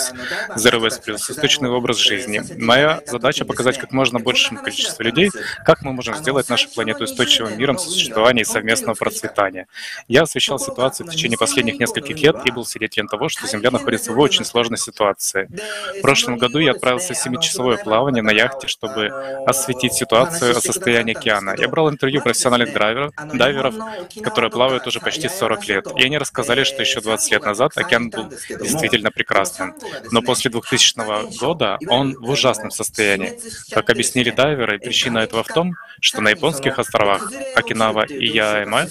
[0.56, 2.42] Zero Waste Plus, устойчивый образ жизни.
[2.58, 5.30] Моя задача показать как можно большему количеству людей,
[5.68, 9.68] как мы можем сделать нашу планету устойчивым миром сосуществования и совместного процветания.
[10.08, 14.14] Я освещал ситуацию в течение последних нескольких лет и был свидетелем того, что Земля находится
[14.14, 15.50] в очень сложной ситуации.
[15.98, 19.08] В прошлом году я отправился в семичасовое плавание на яхте, чтобы
[19.46, 21.54] осветить ситуацию о состоянии океана.
[21.58, 23.76] Я брал интервью профессиональных драйверов, дайверов,
[24.24, 25.88] которые плавают уже почти 40 лет.
[25.98, 29.76] И они рассказали, что еще 20 лет назад океан был действительно прекрасным.
[30.12, 33.38] Но после 2000 года он в ужасном состоянии.
[33.70, 38.86] Как объяснили дайверы, причина этого в том, что на японских островах Окинава и Яэма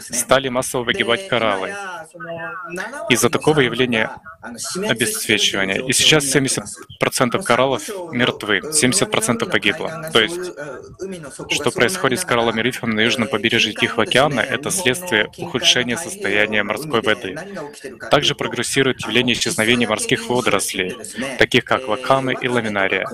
[0.00, 1.74] стали массово выгибать кораллы
[3.08, 4.10] из-за такого явления
[4.88, 5.80] обесцвечивания.
[5.84, 10.10] И сейчас 70% кораллов мертвы, 70% погибло.
[10.12, 10.52] То есть,
[11.50, 17.00] что происходит с кораллами рифами на южном побережье Тихого океана, это следствие ухудшения состояния морской
[17.02, 17.36] воды.
[18.10, 20.96] Также прогрессирует явление исчезновения морских водорослей,
[21.38, 23.08] таких как вакамы и ламинария.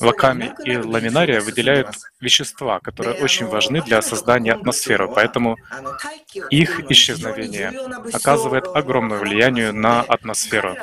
[0.00, 5.56] Ваками и ламинария выделяют выделяют вещества, которые очень важны для создания атмосферы, поэтому
[6.50, 7.72] их исчезновение
[8.12, 10.76] оказывает огромное влияние на атмосферу.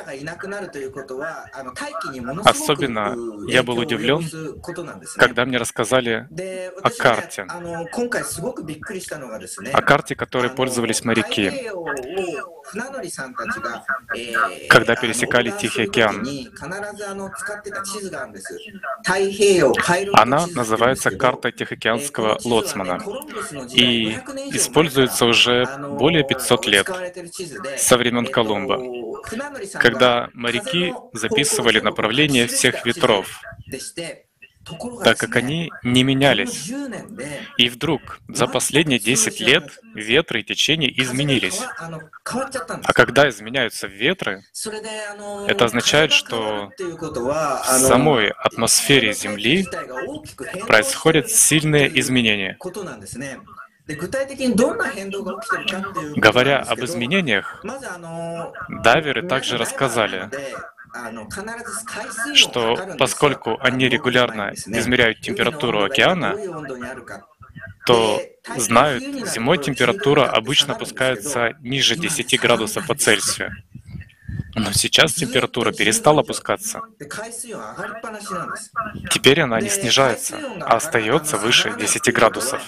[2.44, 3.16] Особенно
[3.48, 4.22] я был удивлен,
[5.16, 6.28] когда мне рассказали
[6.82, 7.46] о карте,
[9.72, 11.70] о карте, которой пользовались моряки,
[14.68, 16.26] когда пересекали Тихий океан.
[20.14, 20.83] Она называется
[21.18, 22.98] карта Тихоокеанского лоцмана
[23.74, 24.16] и
[24.52, 25.64] используется уже
[25.98, 26.90] более 500 лет,
[27.78, 28.78] со времен Колумба,
[29.74, 33.40] когда моряки записывали направление всех ветров,
[35.02, 36.72] так как они не менялись.
[37.58, 41.62] И вдруг за последние 10 лет ветры и течения изменились.
[42.24, 44.44] А когда изменяются ветры,
[45.48, 49.66] это означает, что в самой атмосфере Земли
[50.66, 52.58] происходят сильные изменения.
[56.16, 57.62] Говоря об изменениях,
[58.82, 60.30] дайверы также рассказали,
[62.34, 66.36] что поскольку они регулярно измеряют температуру океана,
[67.86, 68.22] то
[68.56, 73.50] знают, зимой температура обычно опускается ниже 10 градусов по Цельсию.
[74.54, 76.80] Но сейчас температура перестала опускаться.
[79.10, 82.62] Теперь она не снижается, а остается выше 10 градусов.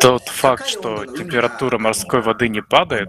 [0.00, 3.08] Тот факт, что температура морской воды не падает,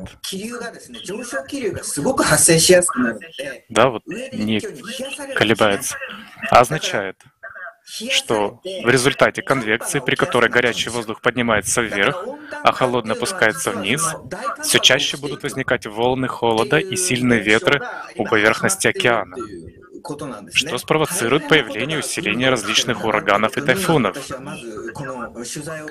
[3.70, 4.62] да, вот не
[5.36, 5.98] колебается,
[6.50, 7.18] означает,
[8.10, 12.26] что в результате конвекции, при которой горячий воздух поднимается вверх,
[12.64, 14.16] а холодный опускается вниз,
[14.64, 17.82] все чаще будут возникать волны холода и сильные ветры
[18.16, 19.36] у поверхности океана
[20.54, 24.18] что спровоцирует появление и усиление различных ураганов и тайфунов.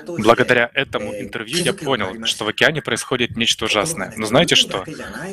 [0.07, 4.13] Благодаря этому интервью я понял, что в океане происходит нечто ужасное.
[4.17, 4.83] Но знаете что?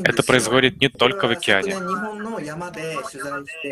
[0.05, 1.77] Это происходит не только в океане.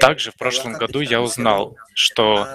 [0.01, 2.47] Также в прошлом году я узнал, что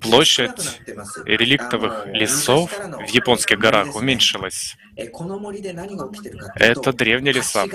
[0.00, 0.80] площадь
[1.24, 4.76] реликтовых лесов в японских горах уменьшилась.
[6.56, 7.66] Это древние леса.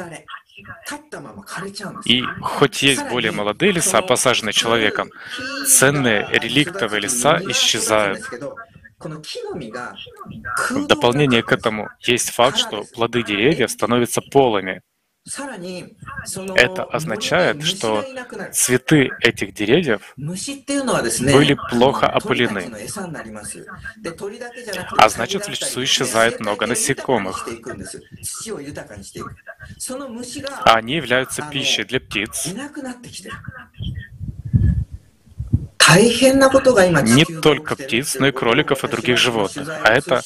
[2.06, 5.10] И хоть есть более молодые леса, посаженные человеком,
[5.68, 8.20] ценные реликтовые леса исчезают.
[10.70, 14.82] В дополнение к этому есть факт, что плоды деревьев становятся полыми.
[16.56, 18.04] Это означает, что
[18.52, 22.74] цветы этих деревьев были плохо опылены,
[24.98, 27.48] а значит в лесу исчезает много насекомых.
[30.66, 32.50] А они являются пищей для птиц,
[37.04, 39.69] не только птиц, но и кроликов и других животных.
[39.84, 40.22] А это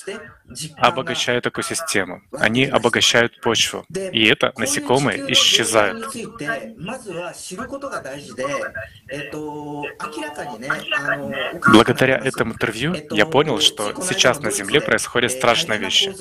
[0.77, 2.21] обогащает экосистему.
[2.31, 3.85] Они обогащают почву.
[3.89, 6.07] И это насекомые исчезают.
[11.67, 16.13] Благодаря этому интервью я понял, что сейчас на Земле происходят страшные вещи.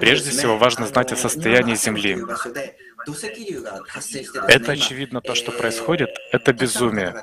[0.00, 2.18] Прежде всего важно знать о состоянии Земли.
[4.48, 7.14] Это очевидно то, что происходит, это безумие.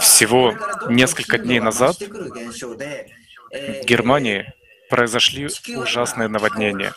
[0.00, 0.54] Всего
[0.88, 4.52] несколько дней назад в Германии
[4.90, 6.92] произошли ужасные наводнения.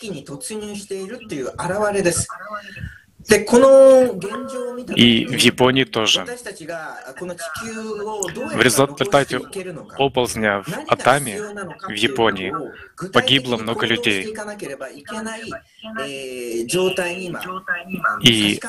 [4.95, 6.25] И в Японии тоже.
[8.53, 9.39] В результате
[9.97, 11.39] оползня в Атами
[11.87, 12.53] в Японии
[13.11, 14.35] погибло много людей.
[18.21, 18.59] И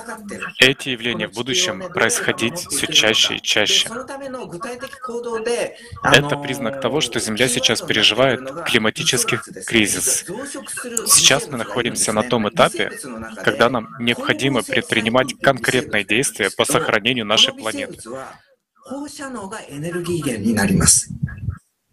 [0.59, 3.89] эти явления в будущем происходить все чаще и чаще.
[6.05, 10.25] Это признак того, что Земля сейчас переживает климатический кризис.
[11.07, 12.91] Сейчас мы находимся на том этапе,
[13.45, 17.99] когда нам необходимо предпринимать конкретные действия по сохранению нашей планеты.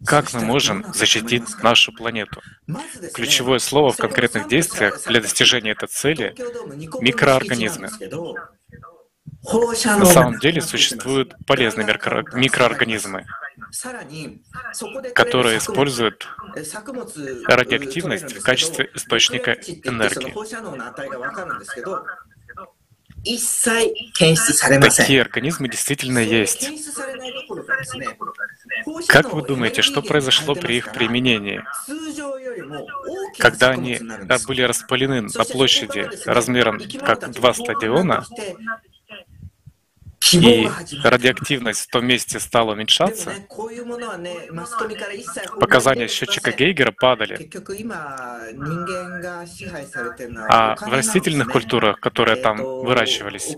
[0.06, 2.40] Как мы можем защитить нашу планету?
[3.14, 6.34] Ключевое слово в конкретных действиях для достижения этой цели—
[7.00, 7.88] микроорганизмы.
[9.44, 13.26] На самом деле существуют полезные микроорганизмы,
[15.14, 16.26] которые используют
[17.46, 20.34] радиоактивность в качестве источника энергии.
[24.96, 26.70] Такие организмы действительно есть.
[29.08, 31.64] Как вы думаете, что произошло при их применении?
[33.38, 34.00] Когда они
[34.46, 38.26] были распылены на площади размером как два стадиона,
[40.32, 40.68] и
[41.02, 43.32] радиоактивность в том месте стала уменьшаться,
[45.60, 47.50] показания счетчика Гейгера падали.
[50.48, 53.56] А в растительных культурах, которые там выращивались,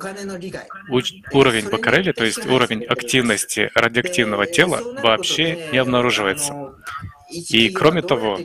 [1.33, 6.75] уровень Бакарели, то есть уровень активности радиоактивного тела, вообще не обнаруживается.
[7.31, 8.39] И кроме того,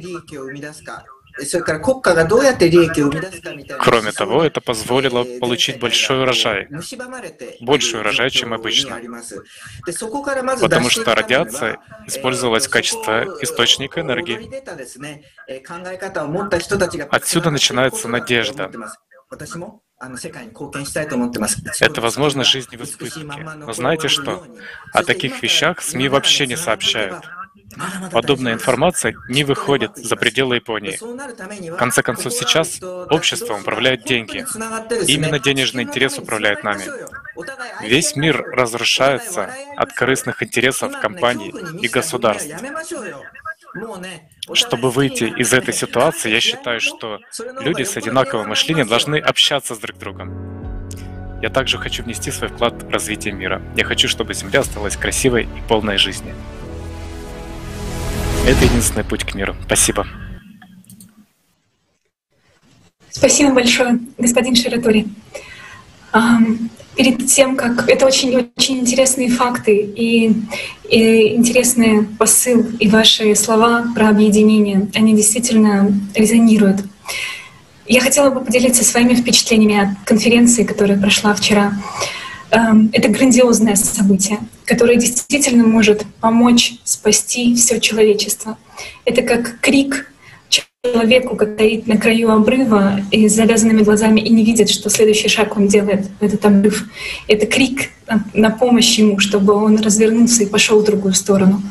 [3.79, 6.67] Кроме того, это позволило получить большой урожай,
[7.61, 8.99] больший урожай, чем обычно,
[10.59, 14.49] потому что радиация использовалась в качестве источника энергии.
[17.09, 18.71] Отсюда начинается надежда.
[21.79, 23.21] Это возможно жизни в избытке.
[23.55, 24.45] Но знаете что?
[24.93, 27.23] О таких вещах СМИ вообще не сообщают.
[28.11, 30.97] Подобная информация не выходит за пределы Японии.
[31.69, 34.45] В конце концов, сейчас обществом управляют деньги.
[35.07, 36.83] Именно денежный интерес управляет нами.
[37.81, 42.53] Весь мир разрушается от корыстных интересов компаний и государств.
[44.53, 47.19] Чтобы выйти из этой ситуации, я считаю, что
[47.61, 50.51] люди с одинаковым мышлением должны общаться с друг другом.
[51.41, 53.61] Я также хочу внести свой вклад в развитие мира.
[53.75, 56.35] Я хочу, чтобы Земля осталась красивой и полной жизни.
[58.47, 59.55] Это единственный путь к миру.
[59.65, 60.07] Спасибо.
[63.09, 65.07] Спасибо большое, господин Ширатори.
[66.95, 70.33] Перед тем, как это очень-очень интересные факты и,
[70.89, 76.83] и интересный посыл, и ваши слова про объединение, они действительно резонируют.
[77.87, 81.73] Я хотела бы поделиться своими впечатлениями от конференции, которая прошла вчера.
[82.49, 84.39] Это грандиозное событие
[84.71, 88.57] которое действительно может помочь спасти все человечество.
[89.03, 90.09] Это как крик
[90.49, 95.27] человеку, который стоит на краю обрыва и с завязанными глазами и не видит, что следующий
[95.27, 96.85] шаг он делает в этот обрыв.
[97.27, 97.89] Это крик
[98.33, 101.61] на помощь ему, чтобы он развернулся и пошел в другую сторону.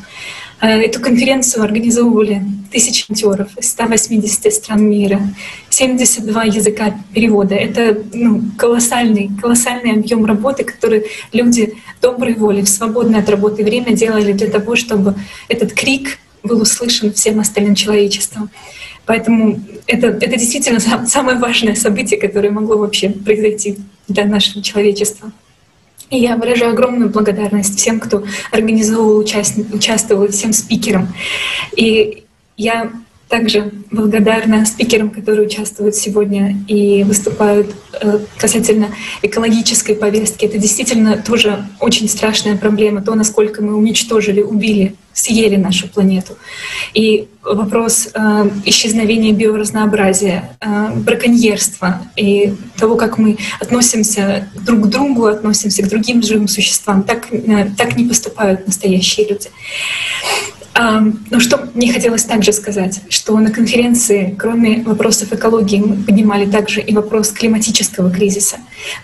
[0.60, 5.20] Э, эту конференцию организовывали тысячи волонтеров из 180 стран мира,
[5.70, 7.54] 72 языка перевода.
[7.54, 13.92] Это ну, колоссальный, колоссальный объем работы, который люди доброй воли в свободное от работы время
[13.92, 15.14] делали для того, чтобы
[15.48, 18.50] этот крик был услышан всем остальным человечеством.
[19.06, 25.32] Поэтому это, это действительно самое важное событие, которое могло вообще произойти для нашего человечества.
[26.10, 31.08] И я выражаю огромную благодарность всем, кто организовывал, участвовал, всем спикерам.
[31.76, 32.24] И
[32.56, 32.90] я
[33.30, 38.88] также благодарна спикерам, которые участвуют сегодня и выступают э, касательно
[39.22, 40.44] экологической повестки.
[40.44, 46.36] Это действительно тоже очень страшная проблема, то, насколько мы уничтожили, убили, съели нашу планету.
[46.92, 55.26] И вопрос э, исчезновения биоразнообразия, э, браконьерства и того, как мы относимся друг к другу,
[55.26, 57.28] относимся к другим живым существам, так,
[57.78, 59.50] так не поступают настоящие люди.
[60.74, 66.80] Но что мне хотелось также сказать, что на конференции, кроме вопросов экологии, мы поднимали также
[66.80, 68.56] и вопрос климатического кризиса,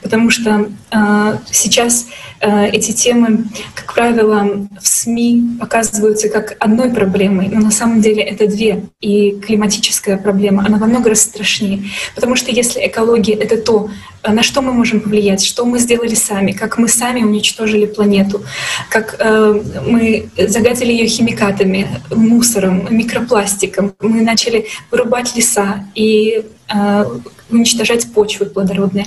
[0.03, 2.07] потому что а, сейчас
[2.41, 8.23] а, эти темы, как правило, в СМИ показываются как одной проблемой, но на самом деле
[8.23, 8.85] это две.
[9.01, 13.91] И климатическая проблема, она во много раз страшнее, потому что если экология— это то,
[14.23, 18.43] а на что мы можем повлиять, что мы сделали сами, как мы сами уничтожили планету,
[18.91, 27.05] как э, мы загадили ее химикатами, мусором, микропластиком, мы начали вырубать леса и э,
[27.51, 29.07] уничтожать почвы плодородные,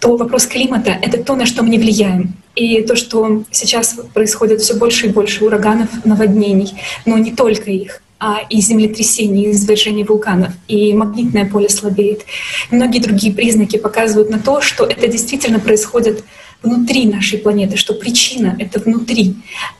[0.00, 2.34] то вопрос климата— это то, на что мы не влияем.
[2.54, 8.00] И то, что сейчас происходит все больше и больше ураганов, наводнений, но не только их
[8.20, 12.24] а и землетрясений, и извержений вулканов, и магнитное поле слабеет.
[12.70, 16.24] Многие другие признаки показывают на то, что это действительно происходит
[16.64, 19.36] внутри нашей планеты, что причина— это внутри.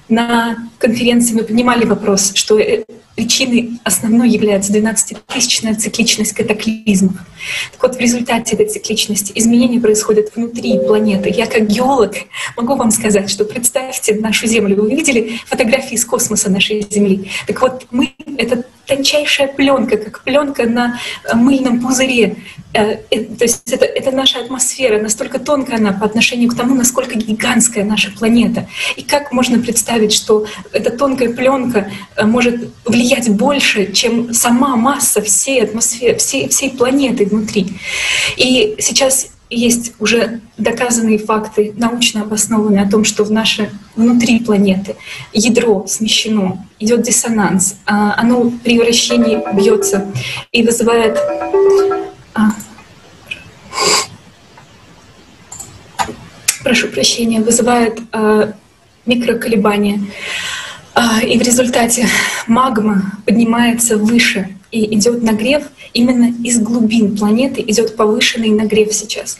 [0.08, 2.84] На конференции мы поднимали вопрос, что э,
[3.16, 7.14] причиной основной является 12-тысячная цикличность катаклизмов.
[7.72, 11.30] Так вот, в результате этой цикличности изменения происходят внутри планеты.
[11.30, 12.14] Я как геолог
[12.56, 14.82] могу вам сказать, что представьте нашу Землю.
[14.82, 17.30] Вы видели фотографии из космоса нашей Земли?
[17.46, 22.36] Так вот, мы— это тончайшая пленка, как пленка на э, мыльном пузыре.
[22.72, 27.16] Э, то есть это, это наша атмосфера, настолько тонкая она по отношению к тому, насколько
[27.16, 28.68] гигантская наша планета.
[28.96, 35.22] И как можно представить, что эта тонкая пленка э, может влиять больше, чем сама масса
[35.22, 37.78] всей атмосферы, всей, всей планеты внутри.
[38.36, 44.96] И сейчас есть уже доказанные факты, научно обоснованные о том, что в наше внутри планеты
[45.32, 50.06] ядро смещено, идет диссонанс, а оно при вращении бьется
[50.52, 51.18] и вызывает
[56.64, 58.52] прошу прощения, вызывает э,
[59.06, 60.00] микроколебания.
[61.26, 62.08] И в результате
[62.46, 65.62] магма поднимается выше и идет нагрев
[65.92, 69.38] именно из глубин планеты, идет повышенный нагрев сейчас.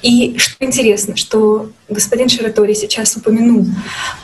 [0.00, 3.66] И что интересно, что господин Шаратори сейчас упомянул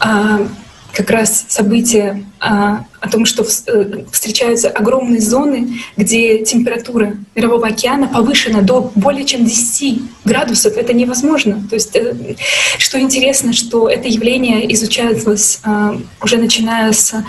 [0.03, 0.49] э,
[0.95, 8.09] как раз событие а, о том, что э, встречаются огромные зоны, где температура Мирового океана
[8.09, 10.79] повышена до более чем 10 градусов.
[10.79, 11.63] Это невозможно.
[11.69, 12.37] То есть, э,
[12.79, 17.25] что интересно, что это явление изучалось а, уже начиная с а,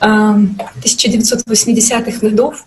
[0.00, 2.64] 1980-х годов,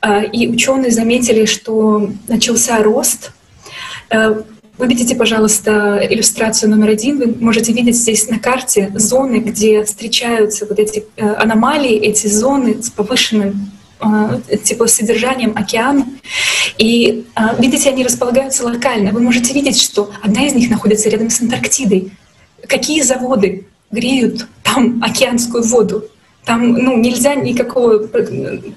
[0.00, 3.32] а, и ученые заметили, что начался рост
[4.10, 4.42] э,
[4.78, 7.18] вы видите, пожалуйста, иллюстрацию номер один.
[7.18, 12.82] Вы можете видеть здесь на карте зоны, где встречаются вот эти э, аномалии, эти зоны
[12.82, 16.06] с повышенным э, теплосодержанием океана.
[16.76, 19.12] И э, видите, они располагаются локально.
[19.12, 22.12] Вы можете видеть, что одна из них находится рядом с Антарктидой.
[22.68, 26.04] Какие заводы греют там океанскую воду?
[26.46, 28.08] Там ну, нельзя никакого,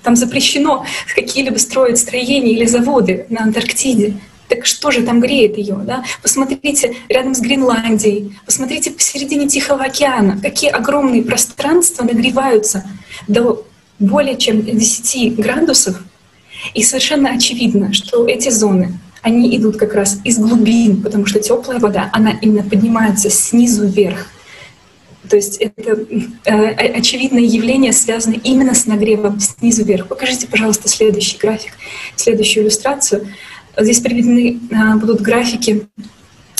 [0.04, 4.16] там запрещено какие-либо строить строения или заводы на Антарктиде.
[4.48, 5.76] Так что же там греет ее?
[5.86, 6.04] Да?
[6.24, 12.84] Посмотрите рядом с Гренландией, посмотрите посередине Тихого океана, какие огромные пространства нагреваются
[13.28, 13.64] до
[14.00, 16.02] более чем 10 градусов.
[16.74, 21.80] И совершенно очевидно, что эти зоны, они идут как раз из глубин, потому что теплая
[21.80, 24.26] вода, она именно поднимается снизу вверх.
[25.30, 26.06] То есть это
[26.46, 26.54] э,
[26.98, 30.08] очевидное явление связано именно с нагревом снизу вверх.
[30.08, 31.74] Покажите, пожалуйста, следующий график,
[32.16, 33.28] следующую иллюстрацию.
[33.78, 35.88] Здесь приведены а, будут графики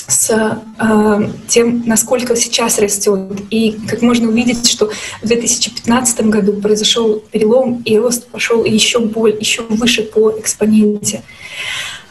[0.08, 3.32] с э, тем, насколько сейчас растет.
[3.50, 4.92] И как можно увидеть, что
[5.22, 11.24] в 2015 году произошел перелом, и рост пошел еще, более, еще выше по экспоненте.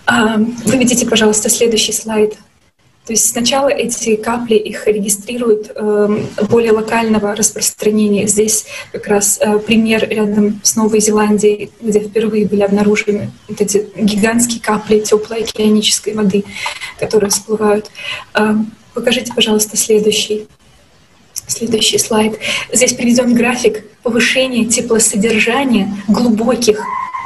[0.06, 2.34] Э, выведите, пожалуйста, следующий слайд.
[3.09, 6.18] То есть сначала эти капли их регистрируют э,
[6.50, 8.26] более локального распространения.
[8.26, 13.88] Здесь как раз э, пример рядом с Новой Зеландией, где впервые были обнаружены вот эти
[13.96, 16.44] гигантские капли теплой океанической воды,
[17.00, 17.90] которые всплывают.
[18.34, 18.56] Э,
[18.92, 20.46] покажите, пожалуйста, следующий.
[21.46, 22.38] Следующий слайд.
[22.70, 26.78] Здесь приведен график повышения теплосодержания глубоких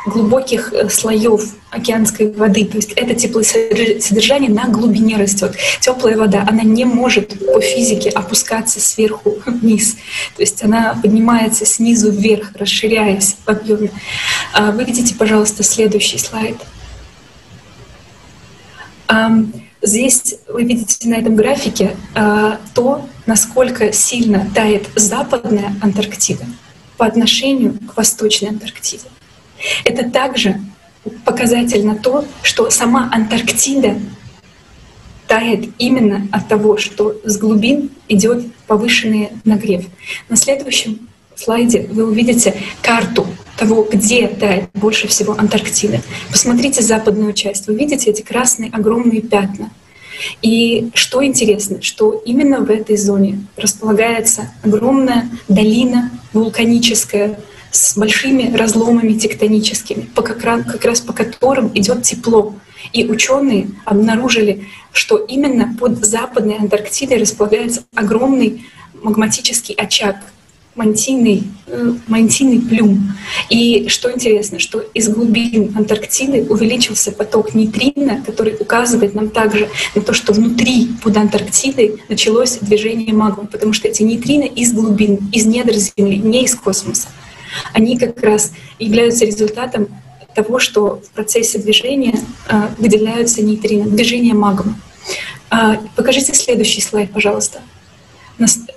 [0.06, 2.64] глубоких э, слоев океанской воды.
[2.64, 5.54] То есть это теплосодержание на глубине растет.
[5.80, 9.96] Теплая вода, она не может по физике опускаться сверху вниз.
[10.36, 13.90] То есть она поднимается снизу вверх, расширяясь в объеме.
[14.52, 16.56] А, вы видите, пожалуйста, следующий слайд.
[19.82, 26.44] Здесь вы видите на этом графике а, то, насколько сильно тает западная Антарктида
[26.96, 29.02] по отношению к восточной Антарктиде.
[29.84, 30.60] Это также
[31.24, 33.96] показательно то, что сама Антарктида
[35.26, 39.86] тает именно от того, что с глубин идет повышенный нагрев.
[40.28, 46.00] На следующем слайде вы увидите карту того, где тает больше всего Антарктида.
[46.30, 47.66] Посмотрите западную часть.
[47.66, 49.70] Вы видите эти красные огромные пятна.
[50.40, 57.38] И что интересно, что именно в этой зоне располагается огромная долина вулканическая,
[57.72, 62.54] с большими разломами тектоническими, по как, раз, как раз по которым идет тепло.
[62.92, 68.66] И ученые обнаружили, что именно под Западной Антарктидой располагается огромный
[69.02, 70.16] магматический очаг,
[70.74, 73.14] мантийный, э, мантийный плюм.
[73.48, 80.02] И что интересно, что из глубин Антарктиды увеличился поток нейтрино, который указывает нам также на
[80.02, 85.46] то, что внутри под Антарктидой началось движение магмы, потому что эти нейтрино из глубин, из
[85.46, 87.08] недр Земли, не из космоса
[87.72, 89.88] они как раз являются результатом
[90.34, 94.74] того, что в процессе движения а, выделяются нейтрино, движение магмы.
[95.50, 97.60] А, покажите следующий слайд, пожалуйста.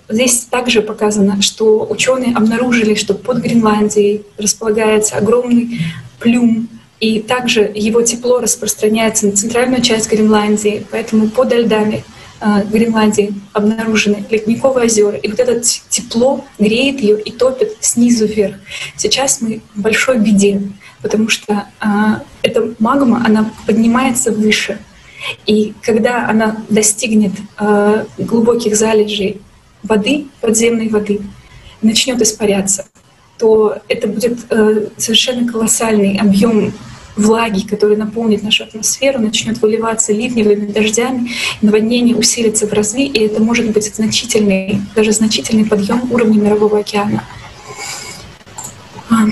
[0.10, 5.80] Здесь также показано, что ученые обнаружили, что под Гренландией располагается огромный
[6.20, 6.68] плюм,
[7.00, 12.04] и также его тепло распространяется на центральную часть Гренландии, поэтому под льдами
[12.40, 18.56] а, Гренландии обнаружены ледниковые озера, и вот это тепло греет ее и топит снизу вверх.
[18.98, 20.62] Сейчас мы в большой беде,
[21.02, 24.80] потому что а, эта магма, она поднимается выше,
[25.46, 29.42] и когда она достигнет а, глубоких залежей
[29.84, 31.22] воды, подземной воды,
[31.82, 32.86] начнет испаряться,
[33.38, 36.74] то это будет а, совершенно колоссальный объем
[37.16, 43.42] влаги, который наполнит нашу атмосферу, начнет выливаться ливневыми дождями, наводнение усилится в разы, и это
[43.42, 47.24] может быть значительный, даже значительный подъем уровня Мирового океана.
[49.10, 49.28] А,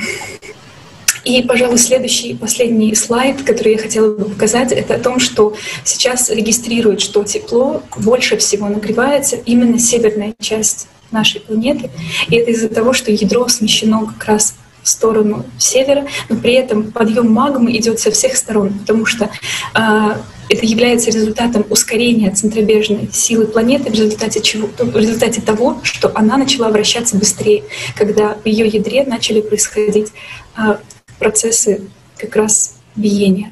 [1.24, 5.56] И, пожалуй, следующий, последний слайд, который я хотела бы показать, это о том, что
[5.86, 11.90] сейчас регистрирует, что тепло больше всего нагревается именно северная часть нашей планеты.
[12.28, 16.92] И это из-за того, что ядро смещено как раз в сторону севера, но при этом
[16.92, 19.30] подъем магмы идет со всех сторон, потому что
[19.74, 20.16] э,
[20.50, 26.38] это является результатом ускорения центробежной силы планеты в результате, чего, в результате того, что она
[26.38, 27.64] начала вращаться быстрее,
[27.96, 30.12] когда в ее ядре начали происходить
[30.58, 30.78] э,
[31.18, 33.52] процессы как раз биения.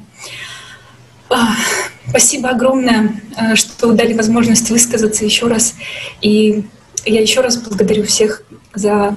[2.08, 3.22] Спасибо огромное,
[3.54, 5.74] что дали возможность высказаться еще раз.
[6.20, 6.64] И
[7.06, 9.16] я еще раз благодарю всех за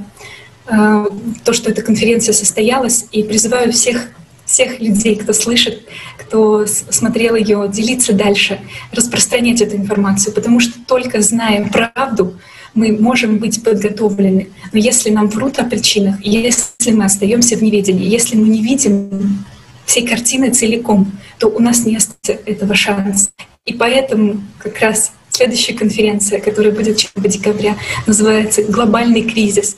[0.66, 4.09] то, что эта конференция состоялась, и призываю всех
[4.45, 5.88] всех людей, кто слышит,
[6.18, 8.59] кто смотрел ее, делиться дальше,
[8.91, 12.39] распространять эту информацию, потому что только знаем правду,
[12.76, 14.49] мы можем быть подготовлены.
[14.72, 19.45] Но если нам врут о причинах, если мы остаемся в неведении, если мы не видим
[19.86, 23.30] всей картины целиком, то у нас не остается этого шанса.
[23.66, 29.78] И поэтому как раз следующая конференция, которая будет 4 декабря, называется «Глобальный кризис.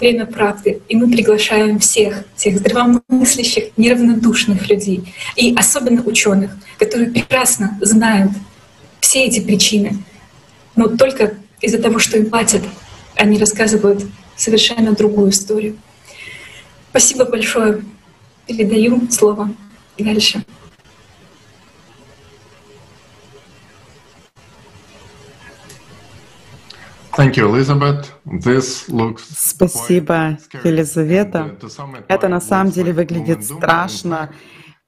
[0.00, 0.80] Время правды».
[0.88, 8.32] И мы приглашаем всех, всех здравомыслящих, неравнодушных людей, и особенно ученых, которые прекрасно знают
[9.00, 10.02] все эти причины,
[10.74, 12.62] но только из-за того, что им платят,
[13.16, 14.04] они рассказывают
[14.36, 15.76] совершенно другую историю.
[16.90, 17.84] Спасибо большое.
[18.46, 19.54] Передаю слово
[19.98, 20.42] дальше.
[27.09, 27.09] Thank you, Elizabeth.
[27.09, 27.09] This looks
[29.36, 31.56] Спасибо, Елизавета.
[32.08, 34.30] Это на самом деле выглядит страшно,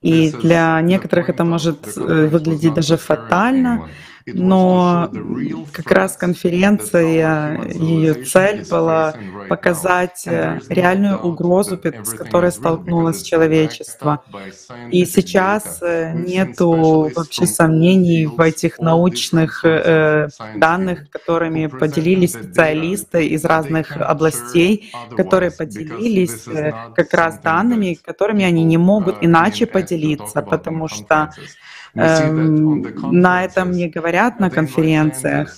[0.01, 3.89] и для некоторых это может э, выглядеть даже фатально.
[4.27, 5.11] Но
[5.73, 9.15] как раз конференция, ее цель была
[9.49, 14.23] показать э, реальную угрозу, с которой столкнулось человечество.
[14.91, 23.45] И сейчас э, нету вообще сомнений в этих научных э, данных, которыми поделились специалисты из
[23.45, 26.45] разных областей, которые поделились
[26.95, 31.31] как раз данными, которыми они не могут иначе поделиться, потому что
[31.95, 35.55] на этом не говорят на конференциях.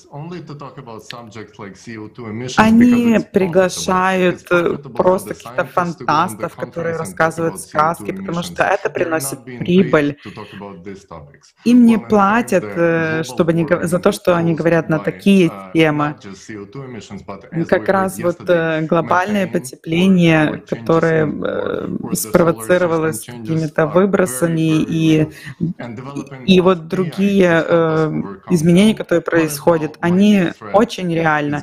[2.56, 10.18] Они приглашают э, просто каких-то фантастов, которые рассказывают сказки, потому что это приносит прибыль.
[11.64, 16.16] Им не платят э, чтобы не, за то, что они говорят на такие uh, темы.
[17.68, 21.24] Как раз вот э, глобальное потепление, которое
[22.12, 25.28] спровоцировалось какими-то выбросами и
[26.46, 31.62] и вот другие э, изменения, которые происходят, они очень реальны.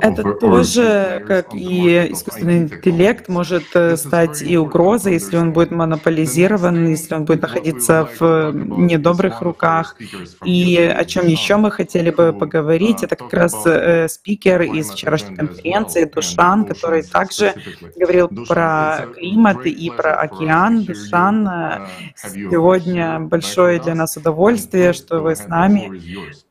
[0.00, 6.88] Это тоже, как и искусственный интеллект, может э, стать и угрозой, если он будет монополизирован,
[6.88, 9.96] если он будет находиться в недобрых руках.
[10.44, 15.36] И о чем еще мы хотели бы поговорить, это как раз э, спикер из вчерашней
[15.36, 17.54] конференции Душан, который также
[17.96, 20.84] говорил про климат и про океан.
[20.84, 21.86] Душан э,
[22.16, 25.92] Сегодня большое для нас удовольствие, что вы с нами.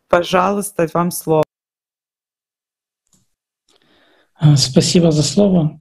[0.10, 1.44] Пожалуйста, вам слово.
[4.40, 5.80] Э, спасибо за слово.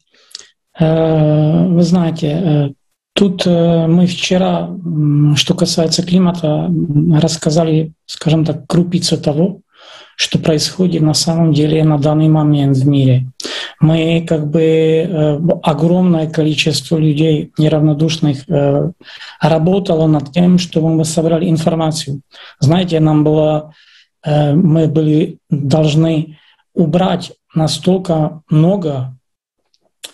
[0.78, 2.70] Э, вы знаете, э,
[3.12, 4.70] тут мы вчера,
[5.36, 6.70] что касается климата,
[7.20, 9.62] рассказали, скажем так, крупицу того,
[10.16, 13.26] что происходит на самом деле на данный момент в мире.
[13.80, 18.90] Мы как бы э, огромное количество людей неравнодушных э,
[19.42, 22.22] работало над тем, чтобы мы собрали информацию.
[22.58, 23.74] Знаете, нам было,
[24.24, 26.38] э, мы были должны
[26.74, 29.14] убрать настолько много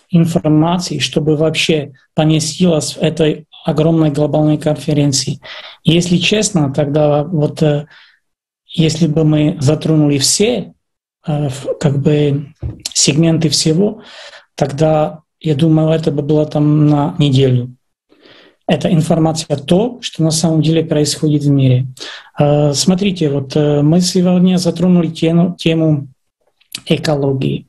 [0.09, 5.39] информации, чтобы вообще поместилось в этой огромной глобальной конференции.
[5.85, 7.63] Если честно, тогда вот
[8.73, 10.73] если бы мы затронули все
[11.25, 11.49] э,
[11.79, 12.53] как бы
[12.93, 14.01] сегменты всего,
[14.55, 17.75] тогда, я думаю, это бы было там на неделю.
[18.65, 21.85] Это информация то, что на самом деле происходит в мире.
[22.39, 26.07] Э, смотрите, вот э, мы сегодня затронули тему, тему
[26.87, 27.67] экологии.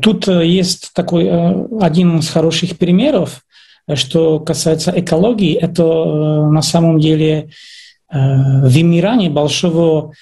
[0.00, 1.28] Тут есть такой
[1.80, 3.42] один из хороших примеров,
[3.92, 5.54] что касается экологии.
[5.54, 7.50] Это на самом деле
[8.10, 10.12] вымирание большого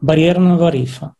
[0.00, 1.14] барьерного рифа.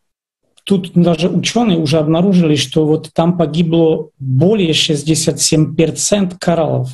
[0.65, 6.91] Тут даже ученые уже обнаружили, что вот там погибло более 67% кораллов.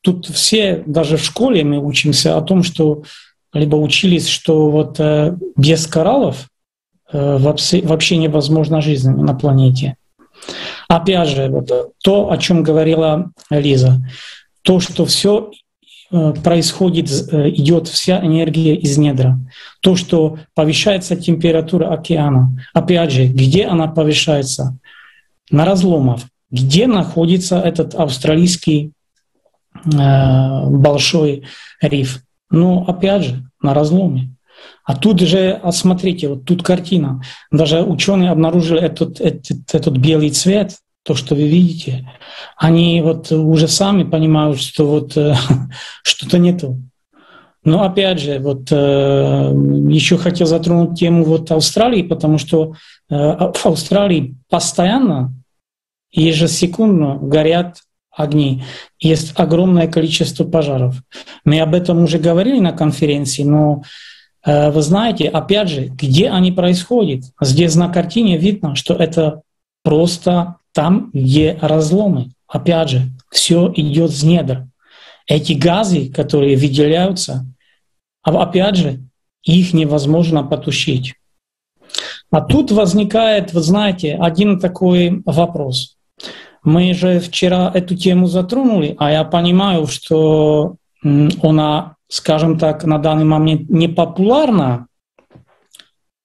[0.00, 3.02] Тут все, даже в школе мы учимся о том, что
[3.52, 6.48] либо учились, что вот э, без кораллов
[7.10, 9.96] э, вообще, вообще невозможна жизнь на планете.
[10.88, 11.70] Опять же, вот
[12.02, 14.00] то, о чем говорила Лиза,
[14.62, 15.54] то, что все э,
[16.42, 19.38] происходит, э, идет вся энергия из недра.
[19.80, 22.56] То, что повышается температура океана.
[22.72, 24.78] Опять же, где она повышается?
[25.50, 26.20] На разломах.
[26.50, 28.92] Где находится этот австралийский
[29.84, 31.44] э, большой
[31.82, 32.22] риф?
[32.50, 34.30] Ну, опять же, на разломе.
[34.84, 37.22] А тут же, а смотрите, вот тут картина.
[37.50, 42.10] Даже ученые обнаружили этот, этот, этот белый цвет, то, что вы видите.
[42.56, 45.34] Они вот уже сами понимают, что вот э,
[46.02, 46.80] что-то нету.
[47.62, 49.52] Но опять же, вот э,
[49.88, 52.74] еще хотел затронуть тему вот Австралии, потому что
[53.10, 55.34] э, в Австралии постоянно,
[56.10, 57.80] ежесекундно горят
[58.10, 58.64] огни.
[58.98, 60.96] Есть огромное количество пожаров.
[61.44, 63.82] Мы об этом уже говорили на конференции, но
[64.46, 67.24] вы знаете, опять же, где они происходят?
[67.40, 69.40] Здесь на картине видно, что это
[69.82, 72.32] просто там, где разломы.
[72.46, 74.66] Опять же, все идет с недр.
[75.26, 77.46] Эти газы, которые выделяются,
[78.22, 79.00] а опять же,
[79.42, 81.14] их невозможно потушить.
[82.30, 85.96] А тут возникает, вы знаете, один такой вопрос.
[86.62, 93.24] Мы же вчера эту тему затронули, а я понимаю, что она скажем так, на данный
[93.24, 94.86] момент не популярна,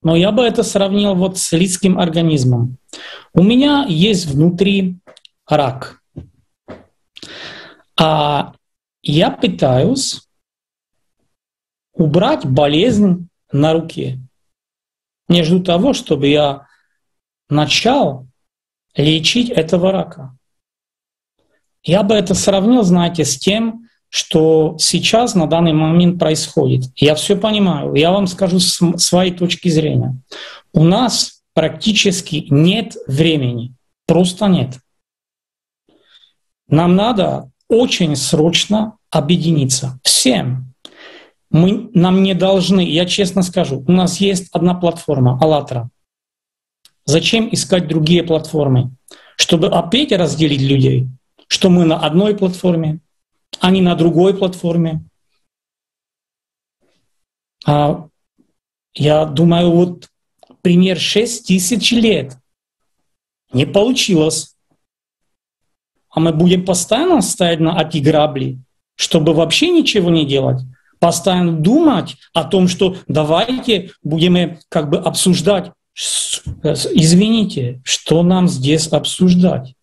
[0.02, 2.78] но я бы это сравнил вот с людским организмом.
[3.34, 4.98] У меня есть внутри
[5.48, 6.02] рак.
[7.98, 8.54] А
[9.02, 10.22] я пытаюсь
[11.94, 14.20] убрать болезнь на руке.
[15.28, 16.68] Не жду того, чтобы я
[17.50, 18.28] начал
[18.96, 20.36] лечить этого рака.
[21.84, 26.86] Я бы это сравнил, знаете, с тем, что сейчас на данный момент происходит.
[26.96, 27.94] Я все понимаю.
[27.94, 30.20] Я вам скажу с своей точки зрения.
[30.74, 33.74] У нас практически нет времени.
[34.08, 34.80] Просто нет.
[36.68, 40.00] Нам надо очень срочно объединиться.
[40.04, 40.74] Всем.
[41.52, 45.90] Мы, нам не должны, я честно скажу, у нас есть одна платформа, АЛЛАТРА.
[47.06, 48.92] Зачем искать другие платформы?
[49.36, 51.08] Чтобы опять разделить людей,
[51.48, 53.00] что мы на одной платформе,
[53.60, 55.04] а не на другой платформе.
[57.66, 58.08] А
[58.94, 60.10] я думаю, вот
[60.62, 62.38] пример 6 тысяч лет
[63.54, 64.56] не получилось.
[66.10, 68.60] А мы будем постоянно стоять на эти грабли,
[68.96, 70.62] чтобы вообще ничего не делать.
[71.00, 75.72] Постоянно думать о том, что давайте будем как бы обсуждать.
[75.94, 79.76] Извините, что нам здесь обсуждать?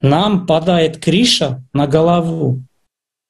[0.00, 2.62] Нам падает крыша на голову.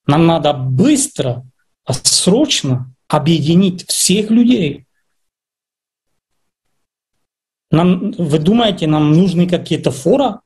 [0.08, 1.44] Нам надо быстро,
[1.84, 4.86] а срочно объединить всех людей.
[7.70, 10.40] Нам, вы думаете, нам нужны какие-то фора,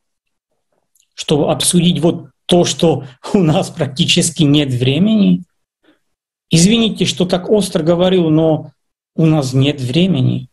[1.15, 5.45] чтобы обсудить вот то, что у нас практически нет времени?
[6.51, 8.73] Извините, что так остро говорю, но
[9.15, 10.49] у нас нет времени.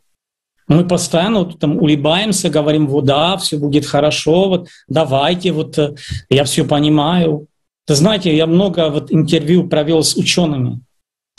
[0.68, 5.95] Мы постоянно вот там улыбаемся, говорим, вот да, все будет хорошо, вот давайте, вот э,
[6.30, 7.49] я все понимаю.
[7.96, 10.82] Знаете, я много вот интервью провел с учеными.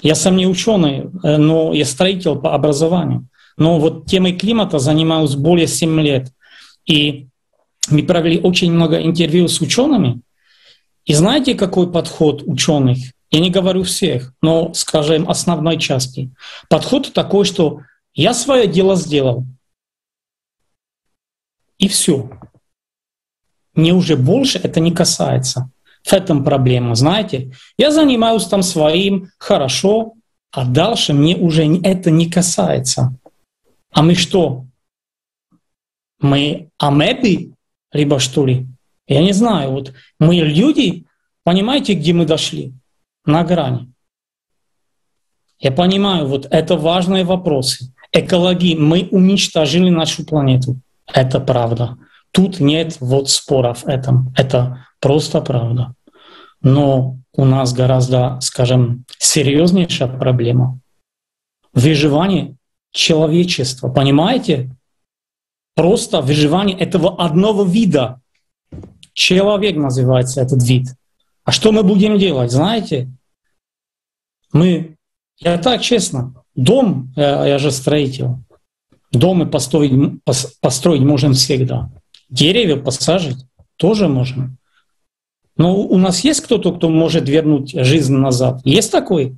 [0.02, 3.28] Я сам не ученый, э, но я строитель по образованию.
[3.56, 6.32] Но вот темой климата занимаюсь более 7 лет.
[6.86, 7.28] И
[7.90, 10.22] мы провели очень много интервью с учеными.
[11.04, 12.98] И знаете, какой подход ученых?
[13.30, 16.30] Я не говорю всех, но, скажем, основной части.
[16.68, 17.80] Подход такой, что
[18.14, 19.44] я свое дело сделал.
[21.78, 22.30] И все.
[23.74, 25.70] Мне уже больше это не касается.
[26.02, 27.52] В этом проблема, знаете.
[27.76, 30.14] Я занимаюсь там своим хорошо,
[30.50, 33.14] а дальше мне уже это не касается.
[33.92, 34.64] А мы что?
[36.20, 37.54] Мы амебы,
[37.92, 38.66] либо что ли?
[39.06, 39.72] Я не знаю.
[39.72, 41.04] Вот мы люди,
[41.44, 42.72] понимаете, где мы дошли?
[43.24, 43.92] На грани.
[45.58, 47.92] Я понимаю, вот это важные вопросы.
[48.12, 48.74] Экологии.
[48.74, 50.80] Мы уничтожили нашу планету.
[51.06, 51.98] Это правда.
[52.32, 54.32] Тут нет вот споров в этом.
[54.36, 55.94] Это Просто правда.
[56.62, 60.78] Но у нас гораздо, скажем, серьезнейшая проблема.
[61.72, 62.56] Выживание
[62.92, 63.88] человечества.
[63.88, 64.70] Понимаете?
[65.74, 68.20] Просто выживание этого одного вида.
[69.12, 70.88] Человек называется этот вид.
[71.44, 73.08] А что мы будем делать, знаете?
[74.52, 74.96] Мы,
[75.38, 78.34] я так честно, дом, я, я же строитель,
[79.12, 79.92] дом мы построить,
[80.60, 81.90] построить можем всегда.
[82.28, 83.46] Деревья посажать
[83.76, 84.58] тоже можем.
[85.60, 88.62] Но у нас есть кто-то, кто может вернуть жизнь назад?
[88.64, 89.36] Есть такой?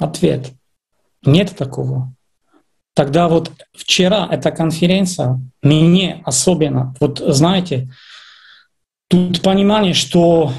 [0.00, 0.50] Ответ.
[1.24, 2.12] Нет такого.
[2.94, 7.88] Тогда вот вчера эта конференция мне особенно, вот знаете,
[9.06, 10.52] тут понимание, что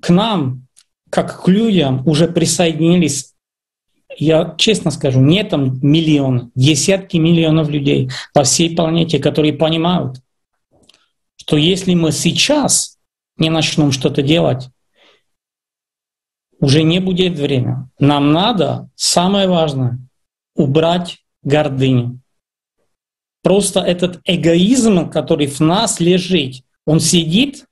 [0.00, 0.68] к нам,
[1.10, 3.34] как к людям, уже присоединились,
[4.16, 10.20] я честно скажу, не там миллион, десятки миллионов людей по всей планете, которые понимают,
[11.50, 12.96] что если мы сейчас
[13.36, 14.68] не начнем что-то делать,
[16.60, 17.88] уже не будет времени.
[17.98, 19.98] Нам надо, самое важное,
[20.54, 22.20] убрать гордыню.
[23.42, 27.66] Просто этот эгоизм, который в нас лежит, он сидит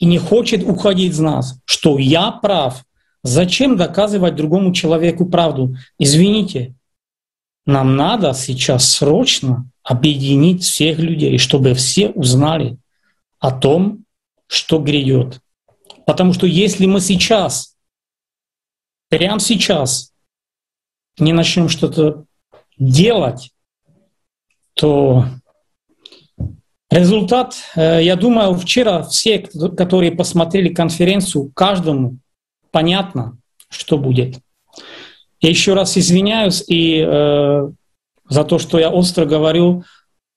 [0.00, 2.84] и не хочет уходить из нас, что я прав.
[3.22, 5.76] Зачем доказывать другому человеку правду?
[5.96, 6.74] Извините,
[7.66, 12.78] нам надо сейчас срочно объединить всех людей, чтобы все узнали
[13.38, 14.04] о том,
[14.46, 15.40] что грядет.
[16.06, 17.76] Потому что если мы сейчас,
[19.10, 20.12] прямо сейчас,
[21.18, 22.24] не начнем что-то
[22.78, 23.50] делать,
[24.72, 25.26] то
[26.90, 32.18] результат, э, я думаю, вчера все, которые посмотрели конференцию, каждому
[32.70, 33.36] понятно,
[33.68, 34.40] что будет.
[35.40, 37.68] Я еще раз извиняюсь и э,
[38.28, 39.84] за то, что я остро говорю,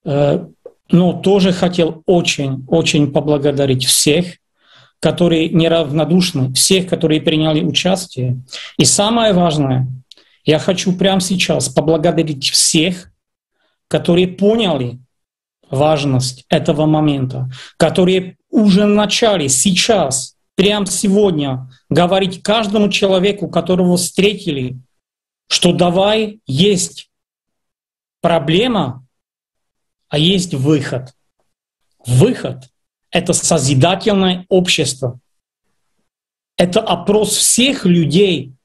[0.06, 0.46] э,
[0.90, 4.38] но тоже хотел очень-очень поблагодарить всех,
[5.00, 8.42] которые неравнодушны, всех, которые приняли участие.
[8.78, 9.88] И самое важное—
[10.48, 13.12] я хочу прямо сейчас поблагодарить всех,
[13.90, 14.98] которые поняли
[15.70, 24.80] важность этого момента, которые уже начали сейчас, прямо сегодня, говорить каждому человеку, которого встретили,
[25.50, 27.10] что давай есть
[28.22, 29.06] проблема,
[30.10, 31.14] а есть выход.
[32.06, 32.70] Выход—
[33.12, 35.20] это созидательное общество.
[36.58, 38.58] Это опрос всех людей,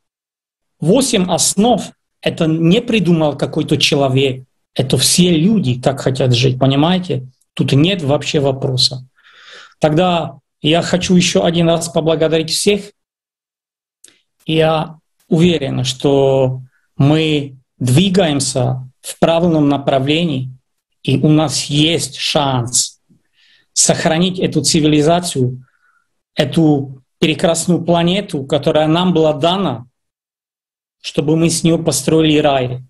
[0.83, 1.81] Восемь основ—
[2.23, 4.45] это не придумал какой-то человек,
[4.75, 7.29] это все люди так хотят жить, понимаете?
[7.55, 9.07] Тут нет вообще вопроса.
[9.79, 12.91] Тогда я хочу еще один раз поблагодарить всех.
[14.45, 14.99] Я
[15.29, 16.63] уверен, что
[16.97, 20.51] мы двигаемся в правильном направлении,
[21.03, 23.01] и у нас есть шанс
[23.75, 25.65] сохранить эту цивилизацию,
[26.35, 29.87] эту прекрасную планету, которая нам была дана
[31.03, 32.83] чтобы мы с нее построили рай.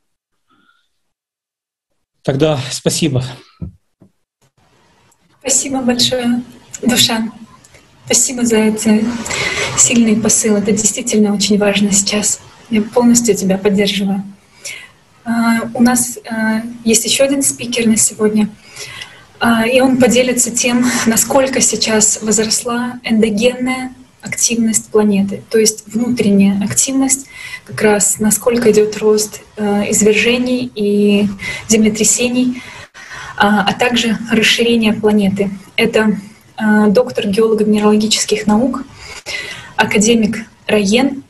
[2.23, 3.25] Тогда спасибо.
[5.41, 6.43] Спасибо большое,
[6.83, 7.33] Душан.
[8.05, 9.05] Спасибо за эти
[9.77, 10.59] сильные посылы.
[10.59, 12.41] Это действительно очень важно сейчас.
[12.71, 14.23] Я полностью тебя поддерживаю.
[15.25, 18.49] А, у нас а, есть еще один спикер на сегодня,
[19.39, 27.27] а, и он поделится тем, насколько сейчас возросла эндогенная активность планеты, то есть внутренняя активность,
[27.65, 31.29] как раз насколько идет рост извержений и
[31.69, 32.63] землетрясений,
[33.37, 35.51] а, также расширение планеты.
[35.77, 36.19] Это
[36.89, 38.85] доктор геолого-минералогических наук,
[39.75, 41.25] академик Раен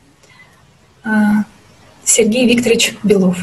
[2.03, 3.37] Сергей Викторович Белов.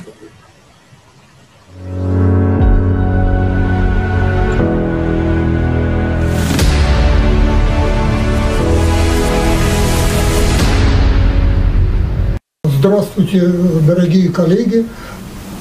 [12.81, 13.47] Здравствуйте,
[13.87, 14.87] дорогие коллеги.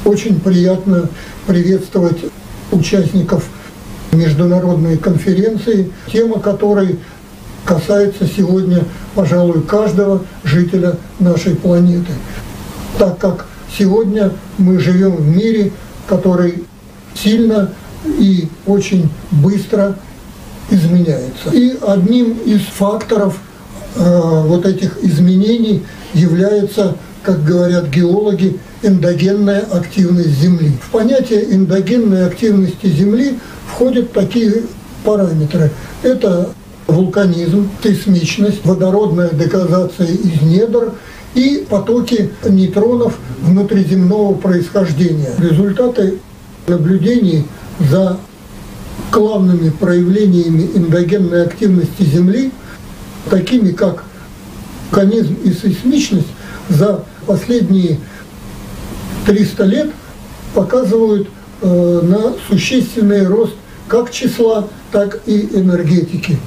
[0.05, 1.09] Очень приятно
[1.47, 2.17] приветствовать
[2.71, 3.43] участников
[4.13, 6.97] международной конференции, тема которой
[7.65, 12.13] касается сегодня, пожалуй, каждого жителя нашей планеты.
[12.97, 13.47] Так как
[13.77, 15.73] сегодня мы живем в мире,
[16.07, 16.63] который
[17.15, 17.73] сильно
[18.05, 19.97] и очень быстро
[20.69, 21.49] изменяется.
[21.51, 23.37] И одним из факторов
[23.97, 26.95] э, вот этих изменений является
[27.29, 30.71] как говорят геологи, эндогенная активность Земли.
[30.81, 34.63] В понятие эндогенной активности Земли входят такие
[35.03, 35.69] параметры.
[36.01, 36.49] Это
[36.87, 40.93] вулканизм, сейсмичность, водородная дегазация из недр
[41.35, 45.29] и потоки нейтронов внутриземного происхождения.
[45.37, 46.15] Результаты
[46.65, 47.45] наблюдений
[47.91, 48.17] за
[49.11, 52.51] главными проявлениями эндогенной активности Земли,
[53.29, 54.03] такими как
[54.89, 56.25] вулканизм и сейсмичность,
[56.69, 57.99] за последние
[59.27, 59.89] 300 лет
[60.55, 61.27] показывают
[61.61, 63.53] э, на существенный рост
[63.87, 66.39] как числа, так и энергетики.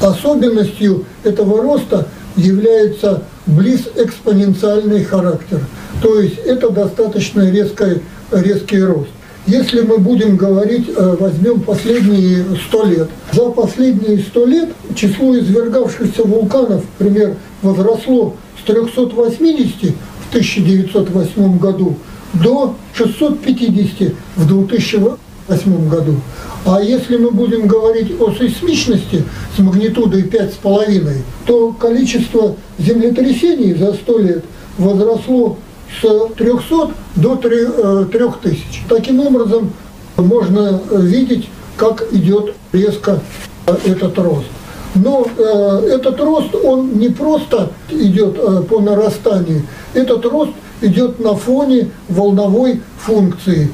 [0.00, 5.60] Особенностью этого роста является близ-экспоненциальный характер,
[6.02, 8.02] то есть это достаточно резкий,
[8.32, 9.10] резкий рост.
[9.46, 13.08] Если мы будем говорить, э, возьмем последние 100 лет.
[13.32, 21.96] За последние 100 лет число извергавшихся вулканов, например, возросло с 380 в 1908 году
[22.34, 26.16] до 650 в 2008 году.
[26.64, 29.24] А если мы будем говорить о сейсмичности
[29.56, 34.44] с магнитудой 5,5, то количество землетрясений за 100 лет
[34.78, 35.58] возросло
[36.00, 38.58] с 300 до 3000.
[38.58, 39.72] Э, Таким образом,
[40.16, 43.20] можно видеть, как идет резко
[43.66, 44.46] э, этот рост.
[44.94, 49.62] Но э, этот рост, он не просто идет э, по нарастанию,
[49.94, 53.72] этот рост идет на фоне волновой функции.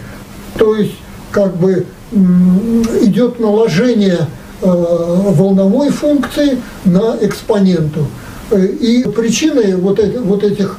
[0.59, 0.95] То есть,
[1.31, 4.29] как бы идет наложение
[4.63, 8.07] э, волновой функции на экспоненту.
[8.51, 10.79] Э, и причиной вот, этих, вот этих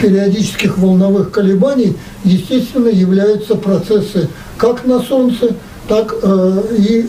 [0.00, 5.54] периодических волновых колебаний, естественно, являются процессы как на Солнце,
[5.88, 7.08] так э, и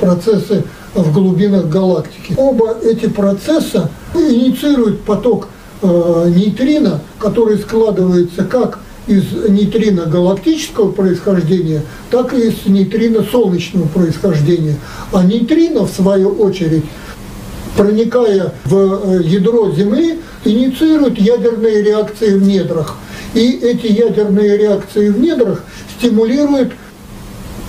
[0.00, 2.34] процессы в глубинах галактики.
[2.36, 5.48] Оба эти процесса инициируют поток
[5.82, 14.76] нейтрино, который складывается как из нейтрино галактического происхождения, так и из нейтрино солнечного происхождения.
[15.12, 16.84] А нейтрино, в свою очередь,
[17.76, 22.96] проникая в э, ядро Земли, инициирует ядерные реакции в недрах.
[23.34, 25.64] И эти ядерные реакции в недрах
[25.98, 26.72] стимулируют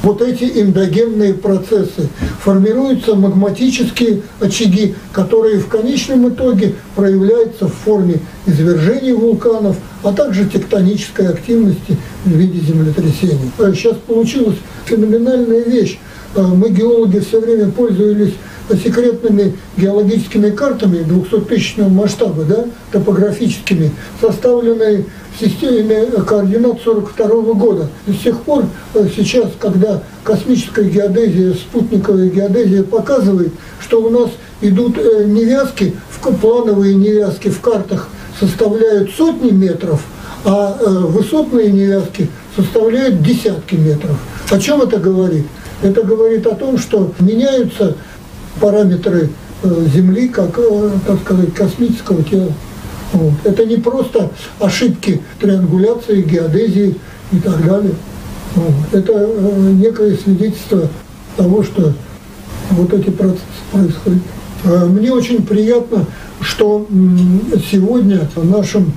[0.05, 2.07] вот эти эндогенные процессы.
[2.41, 11.27] Формируются магматические очаги, которые в конечном итоге проявляются в форме извержений вулканов, а также тектонической
[11.27, 13.51] активности в виде землетрясений.
[13.57, 15.97] Сейчас получилась феноменальная вещь.
[16.35, 18.35] Э, мы, геологи, все время пользовались
[18.83, 23.91] секретными геологическими картами 200-тысячного масштаба, да, топографическими,
[24.21, 25.05] составленные
[25.35, 27.87] в системе координат 42 года.
[28.07, 34.31] И с тех пор э, сейчас, когда космическая геодезия, спутниковая геодезия показывает, что у нас
[34.61, 35.95] идут э, невязки,
[36.41, 38.09] плановые невязки в картах
[38.39, 40.03] составляют сотни метров,
[40.43, 44.17] а э, высотные невязки составляют десятки метров.
[44.49, 45.45] О чем это говорит?
[45.81, 47.95] Это говорит о том, что меняются
[48.59, 49.29] параметры
[49.93, 50.59] Земли, как,
[51.05, 52.51] так сказать, космического тела.
[53.15, 53.33] Вот.
[53.45, 56.95] Это не просто ошибки триангуляции, геодезии
[57.31, 57.93] и так далее.
[58.55, 58.73] Вот.
[58.91, 60.89] Это э, некое свидетельство
[61.37, 61.93] того, что
[62.71, 63.41] вот эти процессы
[63.71, 64.21] происходят.
[64.65, 66.05] Э, мне очень приятно,
[66.41, 66.85] что
[67.71, 68.91] сегодня в нашем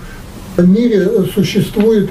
[0.56, 2.10] мире существуют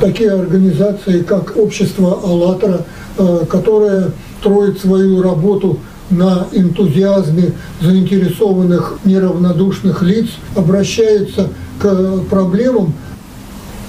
[0.00, 2.86] такие организации, как Общество «АЛЛАТРА»,
[3.18, 5.78] э, которое строит свою работу
[6.10, 12.94] на энтузиазме заинтересованных неравнодушных лиц обращается к проблемам,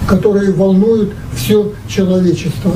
[0.08, 2.72] которые волнуют все человечество.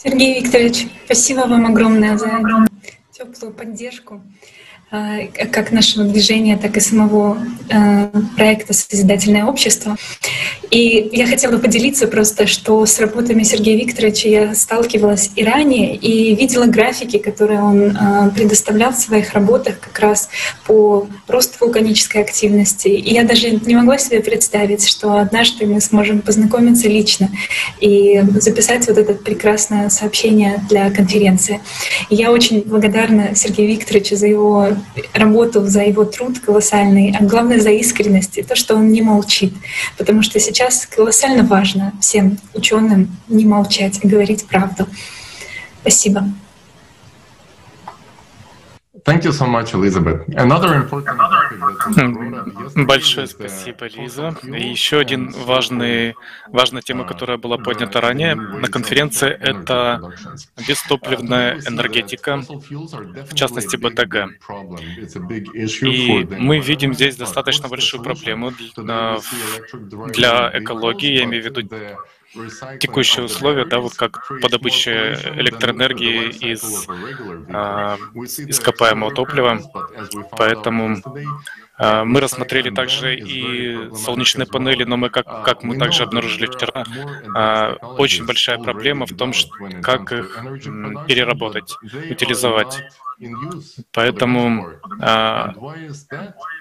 [0.00, 2.30] Сергей Викторович, спасибо вам огромное за
[3.12, 4.22] теплую поддержку.
[4.90, 7.36] Э, как нашего движения, так и самого
[7.68, 9.96] э, проекта «Созидательное общество».
[10.70, 16.34] И я хотела поделиться просто, что с работами Сергея Викторовича я сталкивалась и ранее, и
[16.34, 20.30] видела графики, которые он э, предоставлял в своих работах как раз
[20.66, 22.88] по росту вулканической активности.
[22.88, 27.28] И я даже не могла себе представить, что однажды мы сможем познакомиться лично
[27.78, 31.60] и записать вот это прекрасное сообщение для конференции.
[32.08, 34.77] И я очень благодарна Сергею Викторовичу за его
[35.14, 39.54] работу, за его труд колоссальный, а главное за искренность и то, что он не молчит.
[39.96, 44.86] Потому что сейчас колоссально важно всем ученым не молчать, а говорить правду.
[45.82, 46.24] Спасибо.
[49.04, 50.26] Thank you so much, Elizabeth.
[50.36, 51.18] Another important
[52.74, 54.34] Большое спасибо, Лиза.
[54.42, 56.14] И еще один важный,
[56.48, 60.12] важная тема, которая была поднята ранее на конференции, это
[60.66, 64.14] бестопливная энергетика, в частности БТГ.
[65.82, 69.18] И мы видим здесь достаточно большую проблему для,
[70.08, 71.62] для экологии, я имею в виду
[72.80, 76.86] текущие условия, да, вот как по добыче электроэнергии из
[77.48, 79.60] а, ископаемого топлива.
[80.36, 80.96] Поэтому
[81.78, 86.84] а, мы рассмотрели также и солнечные панели, но мы, как, как мы также обнаружили вчера,
[87.34, 89.50] а, очень большая проблема в том, что,
[89.82, 90.38] как их
[91.06, 91.76] переработать,
[92.10, 92.82] утилизовать.
[93.92, 94.68] Поэтому
[95.00, 95.54] а,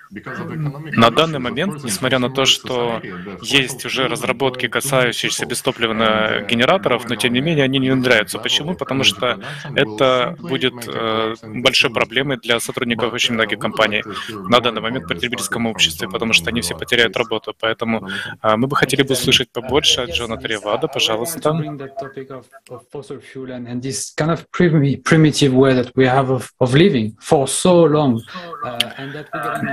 [0.09, 3.01] на данный момент, несмотря на то, что
[3.41, 8.39] есть уже разработки, касающиеся бестопливных генераторов, но тем не менее они не внедряются.
[8.39, 8.75] Почему?
[8.75, 9.39] Потому что
[9.75, 15.65] это будет э, большой проблемой для сотрудников очень многих компаний на данный момент в потребительском
[15.65, 17.53] обществе, потому что они все потеряют работу.
[17.59, 18.07] Поэтому
[18.41, 21.51] э, мы бы хотели бы услышать побольше от Джона Таривада, пожалуйста.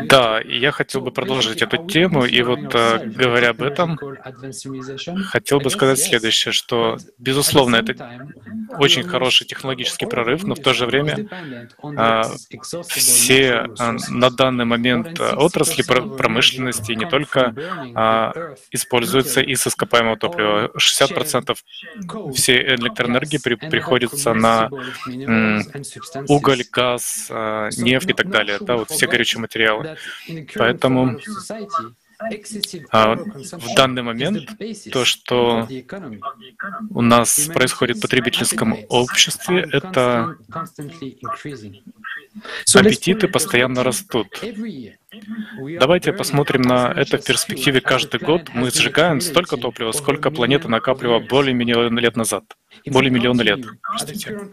[0.09, 3.99] Да, я хотел бы продолжить эту тему, и вот э, говоря об этом,
[5.27, 8.29] хотел бы сказать следующее, что, безусловно, это
[8.79, 11.29] очень хороший технологический прорыв, но в то же время
[11.97, 12.25] а,
[12.89, 17.55] все а, на данный момент отрасли промышленности не только
[17.95, 20.71] а, используются из ископаемого топлива.
[20.77, 21.57] 60%
[22.35, 24.69] всей электроэнергии при, приходится на
[26.29, 27.29] уголь, газ,
[27.77, 29.97] нефть и так далее, да, вот все горючие материалы.
[30.57, 31.19] Поэтому
[32.91, 34.51] а в данный момент
[34.93, 35.69] то, что
[36.91, 40.37] у нас происходит в потребительском обществе, это
[42.75, 44.29] аппетиты постоянно растут.
[45.79, 48.51] Давайте посмотрим на это в перспективе каждый год.
[48.53, 52.45] Мы сжигаем столько топлива, сколько планета накапливала более миллиона лет назад.
[52.87, 54.51] Более миллиона лет, простите.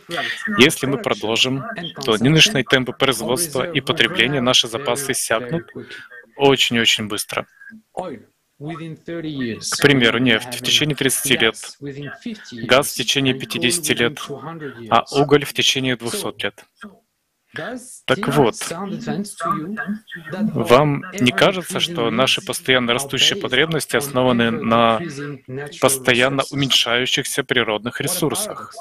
[0.57, 1.63] Если мы продолжим,
[2.05, 5.65] то нынешние темпы производства и потребления, наши запасы иссякнут
[6.41, 7.47] очень-очень быстро.
[7.93, 11.55] К примеру, нефть в течение 30 лет,
[12.67, 14.19] газ в течение 50 лет,
[14.89, 16.65] а уголь в течение 200 лет.
[17.53, 18.55] Так вот,
[20.53, 25.01] вам не кажется, что наши постоянно растущие потребности основаны на
[25.81, 28.73] постоянно уменьшающихся природных ресурсах?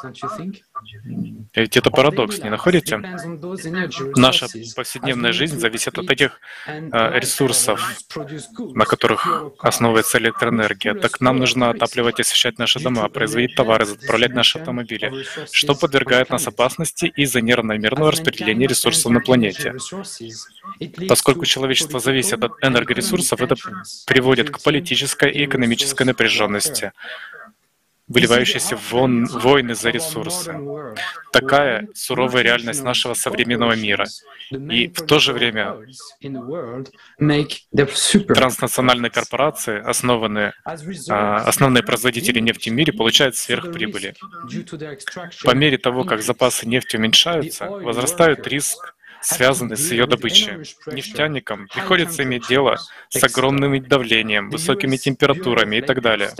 [1.55, 2.99] Ведь это парадокс, не находите?
[4.17, 4.47] Наша
[4.77, 7.99] повседневная жизнь зависит от этих э, ресурсов,
[8.75, 9.27] на которых
[9.59, 10.95] основывается электроэнергия.
[10.95, 16.31] Так нам нужно отапливать и освещать наши дома, производить товары, заправлять наши автомобили, что подвергает
[16.31, 19.75] нас опасности из-за неравномерного распределения ресурсов на планете.
[21.09, 23.57] Поскольку человечество зависит от энергоресурсов, это
[24.07, 26.93] приводит к политической и экономической напряженности
[28.11, 30.53] выливающиеся вон, войны за ресурсы.
[31.33, 34.07] Такая суровая реальность нашего современного мира.
[34.51, 35.77] И в то же время
[38.35, 40.53] транснациональные корпорации, основанные,
[41.09, 44.15] а, основные производители нефти в мире, получают сверхприбыли.
[45.45, 50.53] По мере того, как запасы нефти уменьшаются, возрастает риск связанный с ее добычей.
[50.87, 56.31] Нефтяникам приходится иметь дело с огромным давлением, высокими температурами и так далее.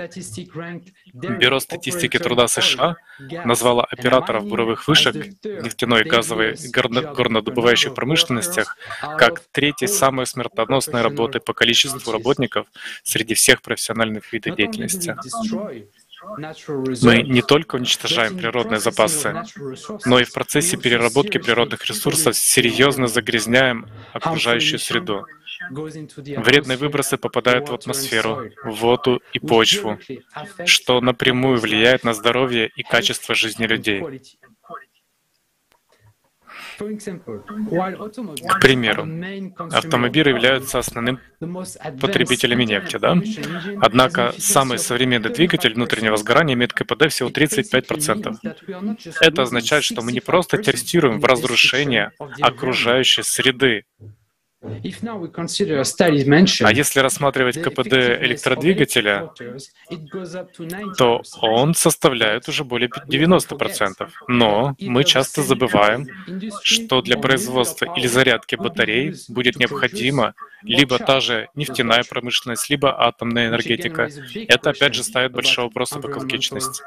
[1.13, 2.97] Бюро статистики труда США
[3.45, 5.15] назвало операторов буровых вышек
[5.45, 8.77] нефтяной и газовой горнодобывающих промышленностях
[9.19, 12.67] как третьей самой смертоносной работы по количеству работников
[13.03, 15.17] среди всех профессиональных видов деятельности.
[16.23, 19.43] Мы не только уничтожаем природные запасы,
[20.05, 25.27] но и в процессе переработки природных ресурсов серьезно загрязняем окружающую среду.
[25.69, 29.99] Вредные выбросы попадают в атмосферу, в воду и почву,
[30.65, 34.03] что напрямую влияет на здоровье и качество жизни людей.
[36.81, 39.07] К примеру,
[39.73, 41.19] автомобили являются основным
[42.01, 43.17] потребителями нефти, да?
[43.81, 48.37] Однако самый современный двигатель внутреннего сгорания имеет КПД всего 35%.
[49.21, 53.85] Это означает, что мы не просто тестируем в разрушение окружающей среды,
[54.63, 54.69] а
[56.73, 59.31] если рассматривать КПД электродвигателя,
[60.99, 64.11] то он составляет уже более 90%.
[64.29, 66.07] Но мы часто забываем,
[66.63, 73.49] что для производства или зарядки батарей будет необходима либо та же нефтяная промышленность, либо атомная
[73.49, 74.11] энергетика.
[74.35, 76.83] Это опять же ставит большой вопрос об экологичности.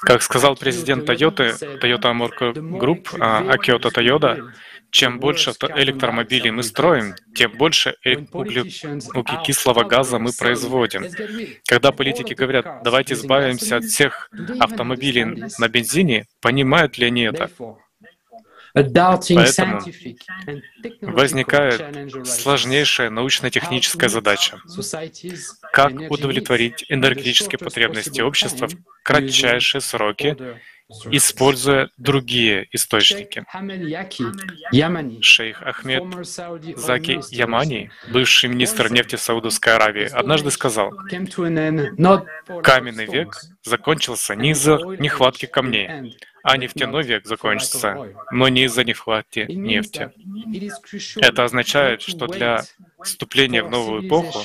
[0.00, 4.52] Как сказал президент Toyota, Toyota Motor Group, Акиото Toyota,
[4.90, 11.04] чем больше электромобилей мы строим, тем больше углекислого газа мы производим.
[11.66, 14.30] Когда политики говорят, давайте избавимся от всех
[14.60, 17.50] автомобилей на бензине, понимают ли они это?
[18.74, 19.80] Поэтому
[21.00, 24.58] возникает сложнейшая научно-техническая задача.
[25.72, 30.36] Как удовлетворить энергетические потребности общества в кратчайшие сроки
[31.10, 33.44] используя другие источники.
[35.22, 36.04] Шейх Ахмед
[36.76, 40.90] Заки Ямани, бывший министр нефти Саудовской Аравии, однажды сказал,
[42.62, 49.46] «Каменный век закончился не из-за нехватки камней, а нефтяной век закончится, но не из-за нехватки
[49.48, 50.12] нефти.
[51.16, 52.64] Это означает, что для
[53.02, 54.44] вступления в новую эпоху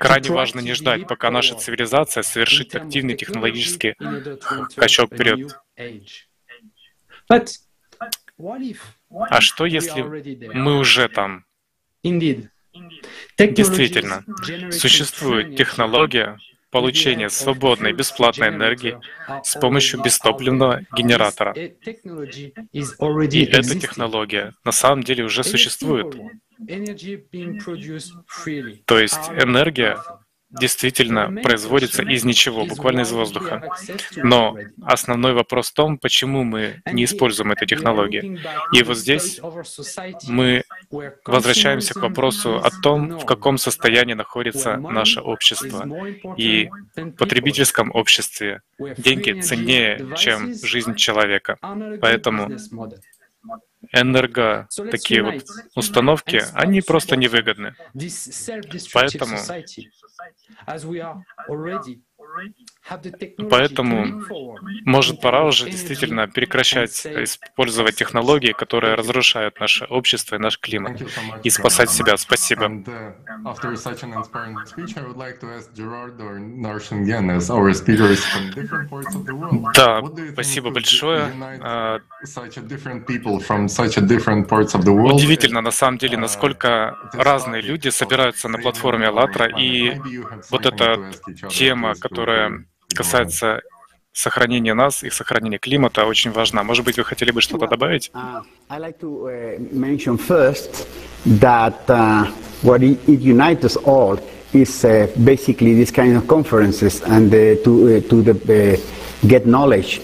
[0.00, 3.94] крайне важно не ждать, пока наша цивилизация совершит активный технологический
[4.70, 5.56] скачок вперед.
[7.28, 7.40] А
[9.40, 10.02] что, если
[10.52, 11.44] мы уже там?
[13.38, 14.24] Действительно,
[14.72, 16.38] существует технология,
[16.70, 18.98] получения свободной бесплатной энергии
[19.42, 21.52] с помощью бестопливного генератора.
[21.54, 26.14] И эта технология на самом деле уже существует.
[28.86, 29.98] То есть энергия
[30.50, 33.68] действительно производится из ничего, буквально из воздуха.
[34.16, 38.38] Но основной вопрос в том, почему мы не используем эту технологию.
[38.72, 39.40] И вот здесь
[40.28, 40.64] мы
[41.24, 45.86] возвращаемся к вопросу о том, в каком состоянии находится наше общество.
[46.36, 51.58] И в потребительском обществе деньги ценнее, чем жизнь человека.
[52.00, 52.50] Поэтому
[53.92, 55.44] энерго такие вот
[55.74, 57.74] установки, они просто невыгодны.
[58.92, 59.36] Поэтому
[63.50, 64.22] Поэтому,
[64.84, 71.00] может, пора уже действительно прекращать использовать технологии, которые разрушают наше общество и наш климат,
[71.42, 72.16] и спасать себя.
[72.16, 72.70] Спасибо.
[79.74, 81.32] Да, спасибо большое.
[81.60, 81.98] А,
[85.12, 89.98] удивительно, на самом деле, насколько разные люди собираются на платформе «АЛЛАТРА», и
[90.50, 91.10] вот эта
[91.48, 92.15] тема, которая
[92.94, 93.60] касается
[94.12, 96.62] сохранения нас и сохранения климата, очень важна.
[96.64, 98.10] Может быть, вы хотели бы что-то добавить?
[104.52, 108.80] is uh, basically this kind of conferences and uh, to, uh, to the,
[109.26, 110.00] get knowledge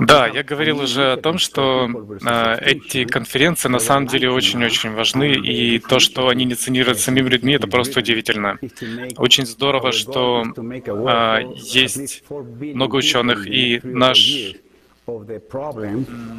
[0.00, 1.88] да, я говорил уже о том, что
[2.24, 7.54] э, эти конференции на самом деле очень-очень важны, и то, что они инициируют самими людьми,
[7.54, 8.58] это просто удивительно.
[9.16, 14.54] Очень здорово, что э, есть много ученых, и наш
[15.08, 15.96] of the problem,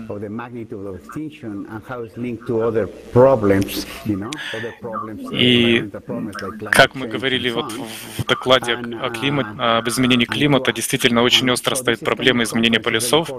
[0.10, 4.74] of the magnitude of extinction and how it's linked to other problems, you know, other
[4.82, 5.22] problems.
[5.32, 5.90] И
[6.72, 12.00] как мы говорили вот в докладе о климате, об изменении климата, действительно очень остро стоит
[12.02, 13.32] проблема изменения полюсов,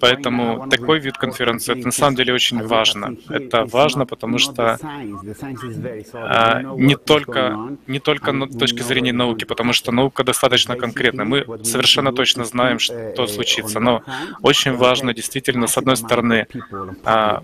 [0.00, 3.16] поэтому такой вид конференции это на самом деле очень важно.
[3.28, 4.78] Это важно, потому что
[6.14, 11.24] а, не только не только с точки зрения науки, потому что наука достаточно конкретна.
[11.24, 14.02] Мы совершенно точно знаем, что случится, но
[14.40, 16.46] очень очень важно действительно, с одной стороны,
[17.04, 17.42] а,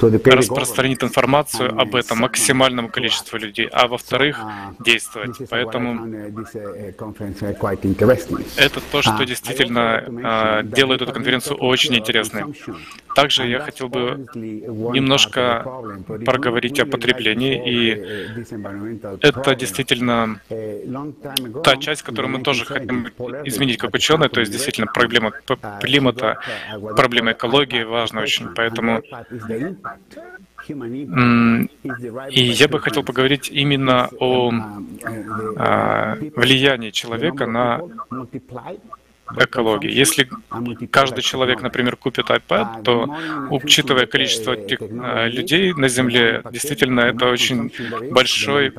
[0.00, 4.38] распространить информацию об этом максимальному количеству людей, а во-вторых,
[4.80, 5.36] действовать.
[5.48, 6.34] Поэтому
[8.56, 12.44] это то, что действительно а, делает эту конференцию очень интересной.
[13.20, 15.62] Также я хотел бы немножко
[16.24, 17.90] проговорить о потреблении, и
[19.20, 20.40] это действительно
[21.62, 23.08] та часть, которую мы тоже хотим
[23.44, 25.32] изменить как ученые, то есть действительно проблема
[25.82, 26.38] климата,
[26.96, 29.02] проблема экологии важна очень, поэтому
[32.30, 34.52] и я бы хотел поговорить именно о
[35.56, 37.80] а, влиянии человека на
[39.36, 39.90] экологии.
[39.90, 40.28] Если
[40.90, 43.16] каждый человек, например, купит iPad, то,
[43.50, 47.72] учитывая количество э, людей на Земле, действительно, это очень
[48.10, 48.72] большой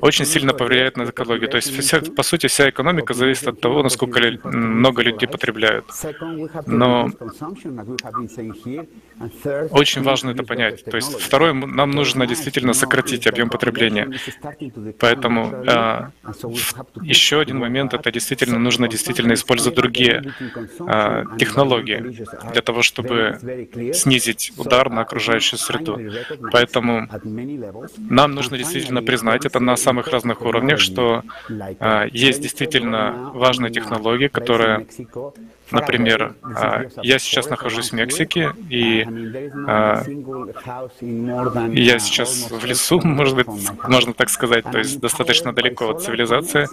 [0.00, 1.48] очень сильно повлияет на экологию.
[1.48, 5.84] То есть, вся, по сути, вся экономика зависит от того, насколько много людей потребляют.
[6.66, 7.10] Но
[9.70, 10.84] очень важно это понять.
[10.84, 14.10] То есть, второе, нам нужно действительно сократить объем потребления.
[14.98, 15.50] Поэтому
[15.90, 16.10] а,
[17.02, 20.22] еще один момент, это действительно нужно действительно использовать другие
[20.80, 22.00] а, технологии
[22.52, 23.38] для того, чтобы
[23.94, 25.98] снизить удар на окружающую среду.
[26.52, 27.08] Поэтому
[27.98, 31.22] нам нужно действительно признать это на самых разных уровнях, что
[31.78, 34.86] а, есть действительно важные технологии, которые
[35.70, 39.06] Например, а, я сейчас нахожусь в Мексике, и
[39.66, 40.02] а,
[41.70, 43.46] я сейчас в лесу, может быть,
[43.88, 46.68] можно так сказать, то есть достаточно далеко от цивилизации.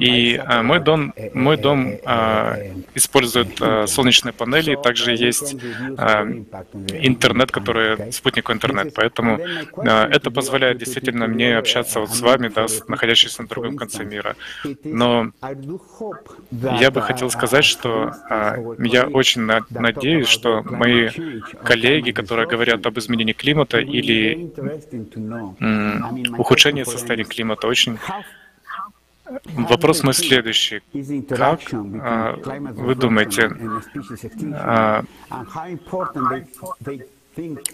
[0.00, 1.94] И а, мой дом, мой дом
[2.94, 3.58] использует
[3.88, 8.94] солнечные панели, также есть интернет, который спутниковый интернет.
[8.94, 9.38] Поэтому
[9.76, 14.36] это позволяет действительно мне общаться вот с вами, да, находящимся на другом конце мира.
[14.84, 15.32] Но
[16.50, 21.08] я бы хотел сказать, что я очень надеюсь, что мои
[21.64, 24.50] коллеги, которые говорят об изменении климата или
[26.36, 27.98] ухудшении состояния климата, очень
[29.46, 30.80] Вопрос мой следующий.
[31.28, 32.32] Как а,
[32.72, 33.50] вы думаете,
[34.54, 35.04] а,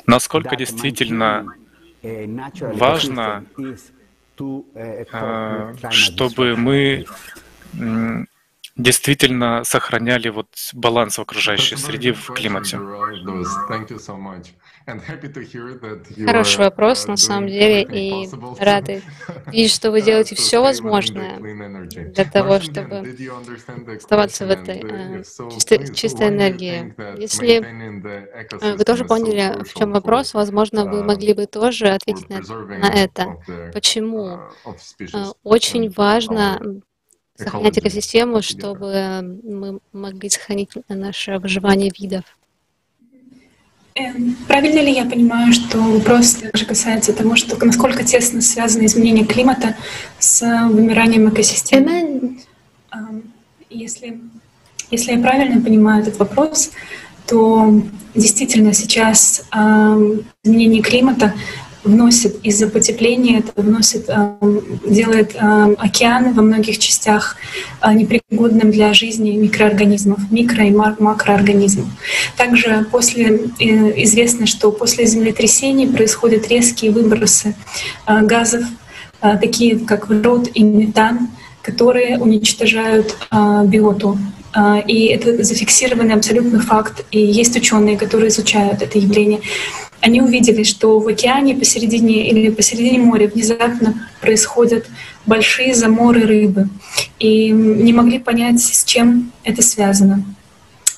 [0.06, 1.54] насколько действительно
[2.02, 3.44] важно,
[5.90, 7.06] чтобы мы
[8.76, 12.78] действительно сохраняли вот баланс в окружающей среде в климате?
[16.26, 18.28] Хороший вопрос, на самом деле, и
[18.58, 19.02] рады
[19.46, 23.16] видеть, что вы делаете все возможное для того, чтобы
[23.96, 25.22] оставаться в этой э,
[25.52, 26.94] чистой, чистой энергии.
[27.18, 27.62] Если
[28.60, 32.92] э, вы тоже поняли, в чем вопрос, возможно, вы могли бы тоже ответить на, на
[32.92, 33.36] это.
[33.72, 34.40] Почему?
[34.66, 36.60] Э, очень важно
[37.36, 42.24] сохранять экосистему, чтобы мы могли сохранить наше выживание видов.
[43.96, 49.24] Эм, правильно ли я понимаю, что вопрос также касается того, что насколько тесно связано изменение
[49.24, 49.76] климата
[50.18, 52.38] с вымиранием экосистемы?
[53.70, 54.20] Если,
[54.90, 56.72] если я правильно понимаю этот вопрос,
[57.26, 57.82] то
[58.14, 59.48] действительно сейчас
[60.44, 61.34] изменение климата
[61.84, 67.36] вносит из-за потепления, это вносит, эм, делает эм, океаны во многих частях
[67.82, 71.88] э, непригодным для жизни микроорганизмов, микро- и макроорганизмов.
[72.36, 77.54] Также после, э, известно, что после землетрясений происходят резкие выбросы
[78.06, 78.64] э, газов,
[79.40, 81.28] такие как водород и метан,
[81.62, 83.16] которые уничтожают
[83.64, 84.18] биоту
[84.86, 87.04] и это зафиксированный абсолютный факт.
[87.10, 89.40] И есть ученые, которые изучают это явление
[90.04, 94.84] они увидели, что в океане посередине или посередине моря внезапно происходят
[95.24, 96.68] большие заморы рыбы.
[97.18, 100.22] И не могли понять, с чем это связано.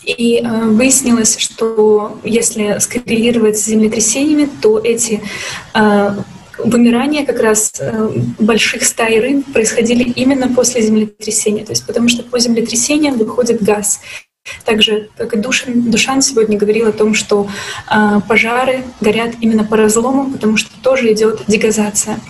[0.02, 5.20] И э, выяснилось, что если скоррелировать с землетрясениями, то эти
[5.74, 6.16] э,
[6.58, 11.64] вымирания как раз э, больших стай рыб происходили именно после землетрясения.
[11.64, 14.00] То есть потому что по землетрясениям выходит газ.
[14.64, 17.48] Также, как и Душан, Душан сегодня говорил о том, что
[17.90, 22.20] э, пожары горят именно по разломам, потому что тоже идет дегазация.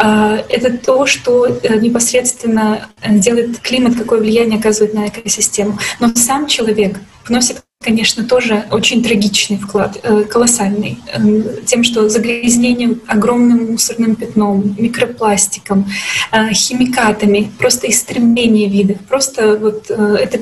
[0.00, 5.78] Э, это то, что э, непосредственно делает климат, какое влияние оказывает на экосистему.
[6.00, 13.02] Но сам человек вносит конечно, тоже очень трагичный вклад, э, колоссальный, э, тем, что загрязнением
[13.06, 15.86] огромным мусорным пятном, микропластиком,
[16.32, 20.38] э, химикатами, просто истребление видов, просто вот это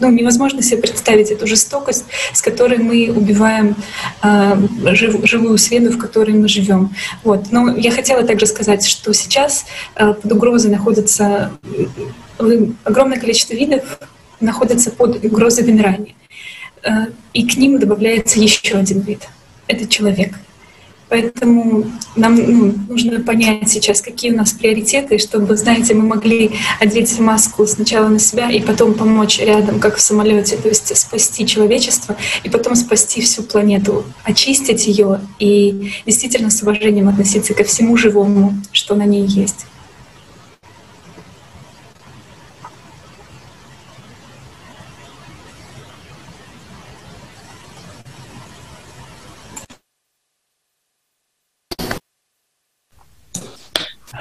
[0.00, 3.76] ну, невозможно себе представить эту жестокость, с которой мы убиваем
[4.22, 6.94] э, жив, живую среду, в которой мы живем.
[7.22, 7.52] Вот.
[7.52, 11.52] Но я хотела также сказать, что сейчас э, под угрозой находится
[12.38, 13.98] э, огромное количество видов,
[14.40, 16.14] находится под угрозой вымирания.
[16.84, 19.28] Э, и к ним добавляется еще один вид.
[19.66, 20.34] Это человек.
[21.08, 21.84] Поэтому
[22.16, 27.66] нам ну, нужно понять сейчас, какие у нас приоритеты, чтобы, знаете, мы могли одеть маску
[27.66, 32.48] сначала на себя и потом помочь рядом, как в самолете, то есть спасти человечество и
[32.48, 38.94] потом спасти всю планету, очистить ее и действительно с уважением относиться ко всему живому, что
[38.94, 39.66] на ней есть.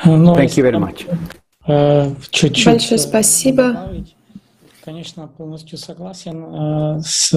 [0.05, 1.07] Но Thank you very much.
[1.67, 3.91] Э, чуть-чуть Большое спасибо.
[4.83, 7.29] Конечно, полностью согласен э, с,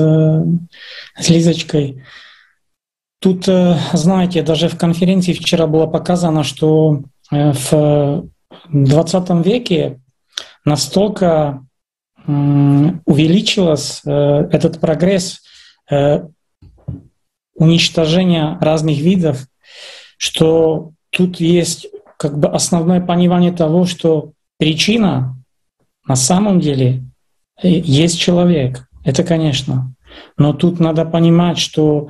[1.19, 2.03] с Лизочкой.
[3.21, 8.29] Тут, знаете, даже в конференции вчера было показано, что в
[8.69, 10.01] 20 веке
[10.65, 11.65] настолько
[12.27, 15.41] увеличилось этот прогресс
[17.57, 19.47] уничтожения разных видов,
[20.19, 21.89] что тут есть
[22.19, 25.37] как бы основное понимание того, что причина
[26.07, 27.05] на самом деле
[27.63, 28.89] э, есть человек.
[29.05, 29.93] Это, конечно.
[30.37, 32.09] Но тут надо понимать, что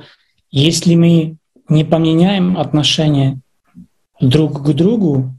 [0.49, 1.37] если мы
[1.69, 3.39] не поменяем отношения
[4.19, 5.33] друг к другу,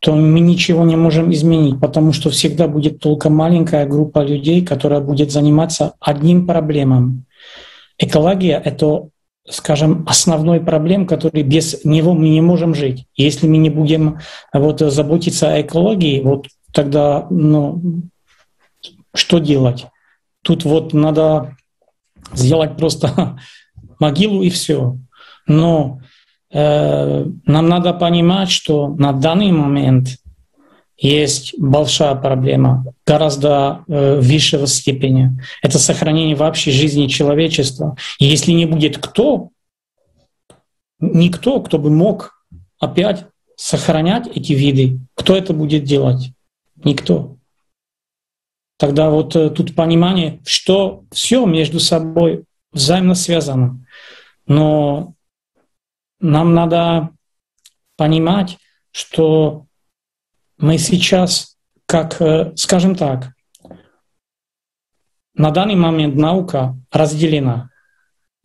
[0.00, 5.00] то мы ничего не можем изменить, потому что всегда будет только маленькая группа людей, которая
[5.00, 7.24] будет заниматься одним проблемом.
[7.98, 9.08] Экология— это,
[9.48, 13.06] скажем, основной проблем, который без него мы не можем жить.
[13.14, 14.18] Если мы не будем
[14.52, 18.02] вот, заботиться о экологии, вот тогда ну,
[19.14, 19.86] что делать?
[20.42, 21.56] Тут вот надо
[22.32, 23.38] сделать просто
[23.98, 24.98] могилу и все.
[25.46, 26.00] Но
[26.52, 30.16] э, нам надо понимать, что на данный момент
[30.98, 35.38] есть большая проблема, гораздо э, высшего степени.
[35.62, 37.96] Это сохранение вообще жизни человечества.
[38.18, 39.50] И если не будет кто,
[40.98, 42.42] никто, кто бы мог
[42.78, 46.30] опять сохранять эти виды, кто это будет делать?
[46.82, 47.36] Никто.
[48.78, 53.84] Тогда вот э, тут понимание, что все между собой взаимно связано.
[54.46, 55.14] Но
[56.20, 57.10] нам надо
[57.96, 58.58] понимать,
[58.92, 59.65] что
[60.58, 61.56] мы сейчас,
[61.86, 63.32] как, э, скажем так,
[65.34, 67.70] на данный момент наука разделена.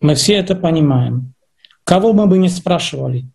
[0.02, 1.34] Мы все это понимаем.
[1.84, 3.28] Кого мы бы не спрашивали.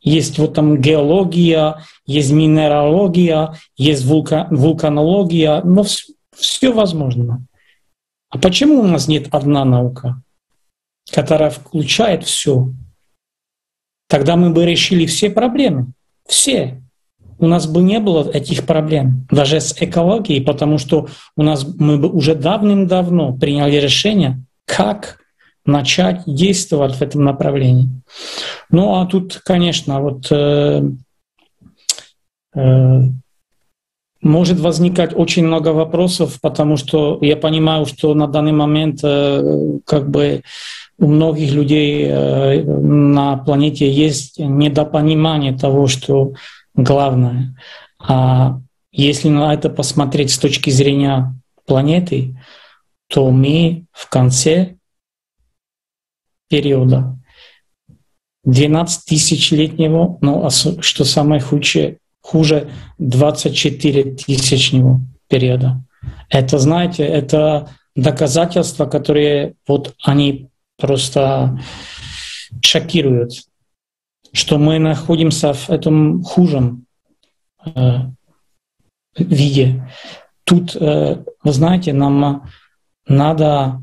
[0.00, 7.46] Есть вот там геология, есть минералогия, есть вулка, вулканология, но все, все возможно.
[8.28, 10.22] А почему у нас нет одна наука,
[11.10, 12.68] которая включает все?
[14.08, 15.92] Тогда мы бы решили все проблемы.
[16.26, 16.83] Все.
[17.38, 21.98] У нас бы не было этих проблем, даже с экологией, потому что у нас мы
[21.98, 25.18] бы уже давным-давно приняли решение, как
[25.66, 27.88] начать действовать в этом направлении.
[28.70, 30.82] Ну а тут, конечно, вот э,
[32.54, 33.00] э,
[34.20, 40.10] может возникать очень много вопросов, потому что я понимаю, что на данный момент э, как
[40.10, 40.42] бы
[40.98, 46.32] у многих людей э, на планете есть недопонимание того, что
[46.74, 47.56] главное.
[47.98, 48.60] А
[48.92, 51.34] если на это посмотреть с точки зрения
[51.66, 52.36] планеты,
[53.08, 54.76] то мы в конце
[56.48, 57.18] периода
[58.44, 65.82] 12 тысячелетнего, ну, а что самое худшее, хуже 24 тысячного периода.
[66.28, 70.48] Это, знаете, это доказательства, которые вот они
[70.78, 71.58] просто
[72.62, 73.44] шокируют,
[74.34, 76.86] что мы находимся в этом хужем
[77.64, 78.00] э,
[79.16, 79.88] виде.
[80.42, 82.50] Тут, э, вы знаете, нам
[83.06, 83.80] надо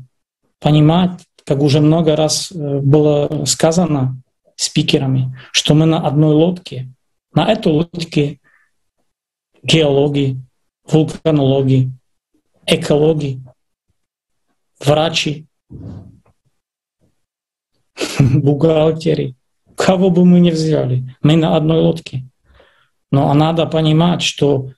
[0.60, 4.22] понимать, как уже много раз э, было сказано
[4.54, 6.92] спикерами, что мы на одной лодке—
[7.34, 8.40] на этой лодке
[9.62, 10.38] геологи,
[10.84, 11.90] вулканологи,
[12.66, 13.40] экологи,
[14.78, 15.46] врачи,
[18.18, 19.34] бухгалтеры,
[19.82, 22.24] кого бы мы ни взяли, мы на одной лодке.
[23.10, 24.70] Но надо понимать, что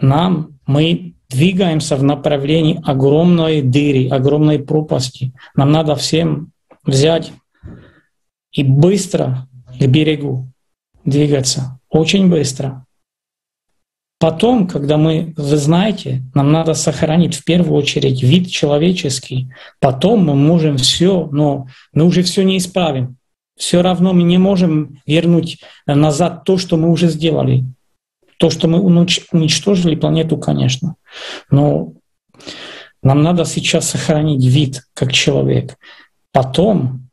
[0.00, 5.32] нам, мы двигаемся в направлении огромной дыры, огромной пропасти.
[5.54, 6.50] Нам надо всем
[6.84, 7.32] взять
[8.50, 9.46] и быстро
[9.78, 10.48] к берегу
[11.04, 12.84] двигаться очень быстро.
[14.18, 19.52] Потом, когда мы, вы знаете, нам надо сохранить в первую очередь вид человеческий.
[19.80, 23.18] Потом мы можем все, но мы уже все не исправим.
[23.56, 27.64] Все равно мы не можем вернуть назад то, что мы уже сделали.
[28.38, 30.96] То, что мы уничтожили планету, конечно.
[31.50, 31.92] Но
[33.02, 35.76] нам надо сейчас сохранить вид как человек.
[36.32, 37.08] Потом,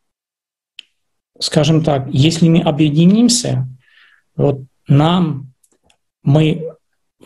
[1.40, 3.68] скажем так, если мы объединимся,
[4.36, 5.54] вот нам,
[6.24, 6.72] мы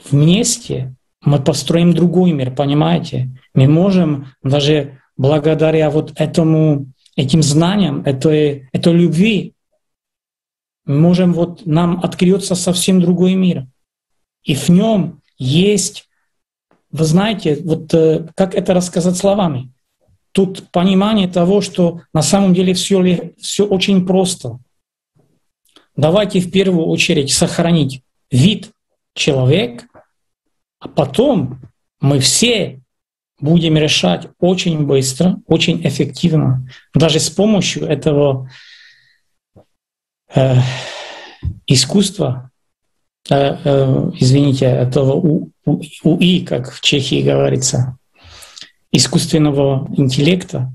[0.09, 3.29] вместе, мы построим другой мир, понимаете?
[3.53, 9.53] Мы можем даже благодаря вот этому, этим знаниям, этой, этой любви,
[10.85, 13.67] мы можем вот, нам открется совсем другой мир.
[14.43, 16.07] И в нем есть,
[16.91, 19.71] вы знаете, вот э, как это рассказать словами?
[20.31, 24.59] Тут понимание того, что на самом деле все, все очень просто
[25.95, 28.71] давайте в первую очередь сохранить вид
[29.13, 29.85] человек,
[30.79, 31.61] а потом
[31.99, 32.81] мы все
[33.39, 38.49] будем решать очень быстро, очень эффективно, даже с помощью этого
[40.33, 40.55] э,
[41.67, 42.51] искусства,
[43.29, 47.97] э, э, извините, этого УИ, как в Чехии говорится,
[48.91, 50.71] искусственного интеллекта,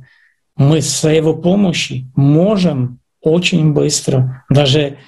[0.56, 4.98] мы с его помощью можем очень быстро, даже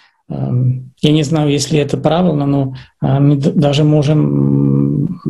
[1.03, 5.21] я не знаю, если это правильно, но э, мы даже можем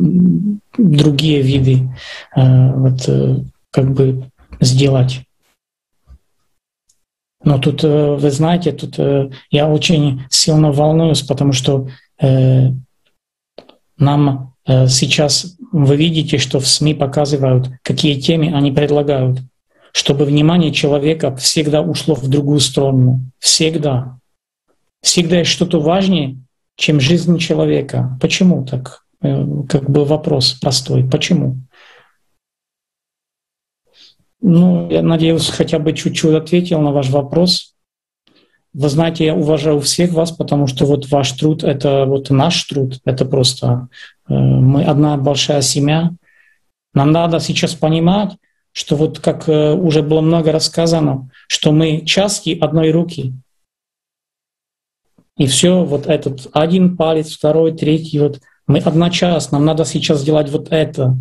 [0.77, 1.89] другие виды
[2.35, 3.37] э, вот, э,
[3.71, 4.29] как бы
[4.61, 5.21] сделать.
[7.43, 8.97] Но тут, вы знаете, тут
[9.51, 11.89] я очень сильно волнуюсь, потому что
[13.97, 19.39] нам сейчас вы видите, что в СМИ показывают, какие темы они предлагают,
[19.91, 23.19] чтобы внимание человека всегда ушло в другую сторону.
[23.39, 24.19] Всегда.
[25.03, 26.37] Всегда есть что-то важнее,
[26.77, 28.17] чем жизнь человека.
[28.21, 29.03] Почему так?
[29.21, 31.07] Э, как бы вопрос простой.
[31.07, 31.57] Почему?
[34.39, 37.75] Ну, я надеюсь, хотя бы чуть-чуть ответил на ваш вопрос.
[38.73, 43.01] Вы знаете, я уважаю всех вас, потому что вот ваш труд— это вот наш труд.
[43.03, 43.89] Это просто
[44.29, 46.11] э, мы одна большая семья.
[46.93, 48.31] Нам надо сейчас понимать,
[48.71, 53.33] что вот как э, уже было много рассказано, что мы части одной руки.
[55.37, 60.21] И все, вот этот один палец, второй, третий, вот мы одна часть, нам надо сейчас
[60.21, 61.17] сделать вот это,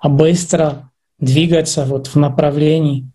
[0.00, 3.10] а быстро двигаться вот в направлении,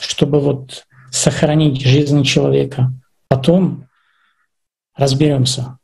[0.00, 2.92] чтобы вот сохранить жизнь человека.
[3.28, 3.86] Потом
[4.96, 5.78] разберемся.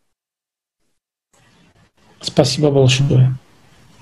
[2.21, 3.37] Спасибо большое.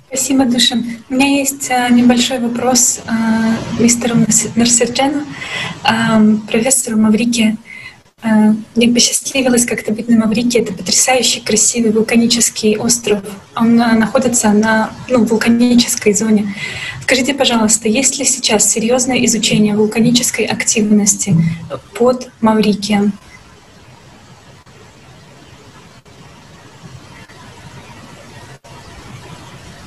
[0.06, 0.76] Спасибо, Душа.
[1.10, 4.14] У меня есть а, небольшой вопрос а, мистеру
[4.54, 5.24] Нарсерджану,
[5.82, 7.56] а, профессору Маврике.
[8.24, 10.60] Мне посчастливилось как-то быть на Маврике.
[10.60, 13.22] Это потрясающий красивый вулканический остров.
[13.54, 16.54] Он находится на ну, вулканической зоне.
[17.02, 21.36] Скажите, пожалуйста, есть ли сейчас серьезное изучение вулканической активности
[21.94, 23.12] под Маврикием?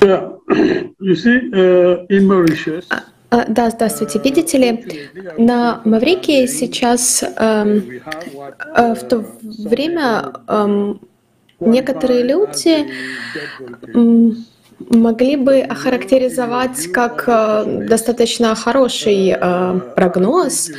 [0.00, 0.38] Uh,
[2.90, 4.20] а, да, здравствуйте.
[4.24, 4.86] Видите ли,
[5.36, 8.00] на Маврикии сейчас эм,
[8.74, 11.00] э, в то время эм,
[11.60, 12.86] некоторые люди
[14.78, 20.70] могли бы охарактеризовать как э, достаточно хороший э, прогноз,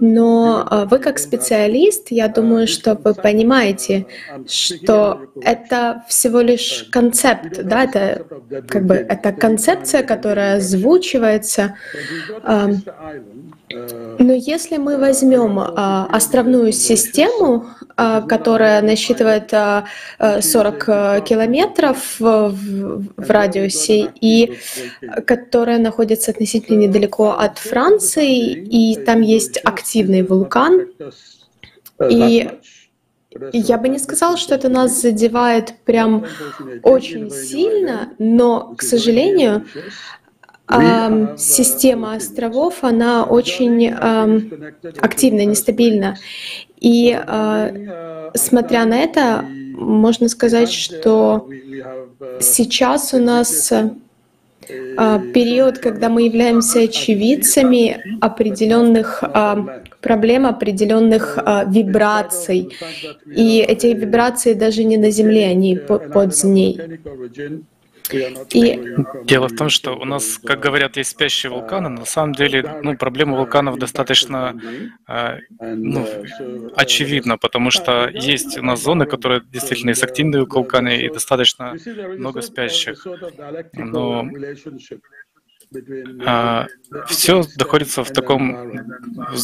[0.00, 4.06] но э, вы как специалист, я думаю, что вы понимаете,
[4.46, 8.24] что это всего лишь концепт, да, это
[8.68, 11.76] как бы это концепция, которая озвучивается.
[14.18, 17.66] Но если мы возьмем островную систему,
[17.96, 20.84] которая насчитывает 40
[21.24, 22.56] километров в
[23.18, 24.58] радиусе и
[25.26, 30.88] которая находится относительно недалеко от Франции, и там есть активный вулкан.
[32.10, 32.48] И
[33.52, 36.26] я бы не сказала, что это нас задевает прям
[36.82, 39.64] очень сильно, но, к сожалению,
[40.80, 44.40] э, система островов, она очень э,
[45.00, 46.16] активна, нестабильна.
[46.80, 49.44] И э, смотря на это,
[49.74, 51.48] можно сказать, что
[52.40, 53.72] сейчас у нас
[54.96, 62.70] а, период, когда мы являемся очевидцами определенных а, проблем, определенных а, вибраций.
[63.26, 66.80] И эти вибрации даже не на Земле, они под ней.
[68.14, 68.96] И...
[69.24, 71.88] Дело в том, что у нас, как говорят, есть спящие вулканы.
[71.88, 74.54] На самом деле, ну, проблема вулканов достаточно
[75.08, 76.06] э, ну,
[76.76, 81.74] очевидна, потому что есть у нас зоны, которые действительно есть активные вулканы и достаточно
[82.16, 83.06] много спящих.
[83.74, 84.28] Но
[86.26, 86.66] а,
[87.06, 88.72] все находится в таком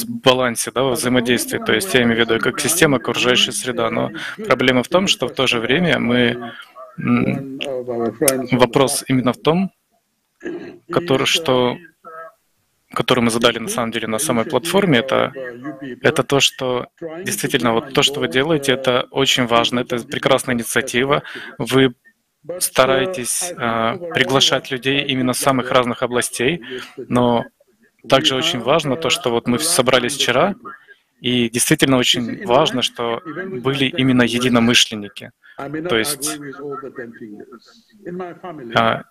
[0.09, 1.59] балансе, да, взаимодействии.
[1.59, 3.91] То есть я имею в виду как система, окружающая среда.
[3.91, 4.11] Но
[4.47, 6.53] проблема в том, что в то же время мы
[6.99, 9.71] Вопрос именно в том,
[10.91, 11.77] который, что,
[12.93, 15.33] который мы задали на самом деле на самой платформе, это,
[16.03, 16.89] это то, что
[17.25, 21.23] действительно вот то, что вы делаете, это очень важно, это прекрасная инициатива.
[21.59, 21.95] Вы
[22.61, 23.55] стараетесь э,
[24.15, 26.63] приглашать людей именно с самых разных областей,
[26.97, 27.45] но
[28.09, 30.55] также очень важно то, что вот мы собрались вчера,
[31.21, 35.33] и действительно очень важно, что были именно единомышленники.
[35.59, 36.39] То есть
[38.77, 39.03] а,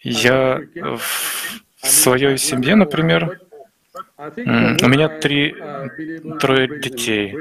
[0.00, 3.40] я в своей семье, например,
[4.18, 5.54] у меня три,
[6.38, 7.34] трое детей,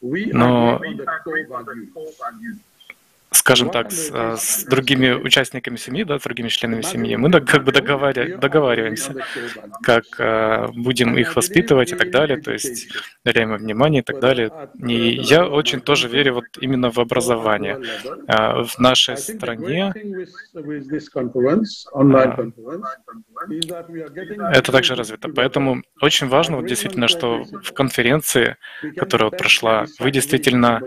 [0.00, 0.80] но
[3.32, 7.64] скажем так, с, э, с другими участниками семьи, да, с другими членами семьи, мы как
[7.64, 9.14] бы договариваем, договариваемся,
[9.82, 12.88] как э, будем их воспитывать и так далее, то есть
[13.24, 14.50] даряем им внимание и так далее.
[14.78, 17.80] И я очень тоже верю вот именно в образование.
[18.28, 19.92] Э, в нашей стране
[24.52, 25.28] это также развито.
[25.28, 28.56] Поэтому очень важно вот действительно, что в конференции,
[28.96, 30.80] которая вот прошла, вы действительно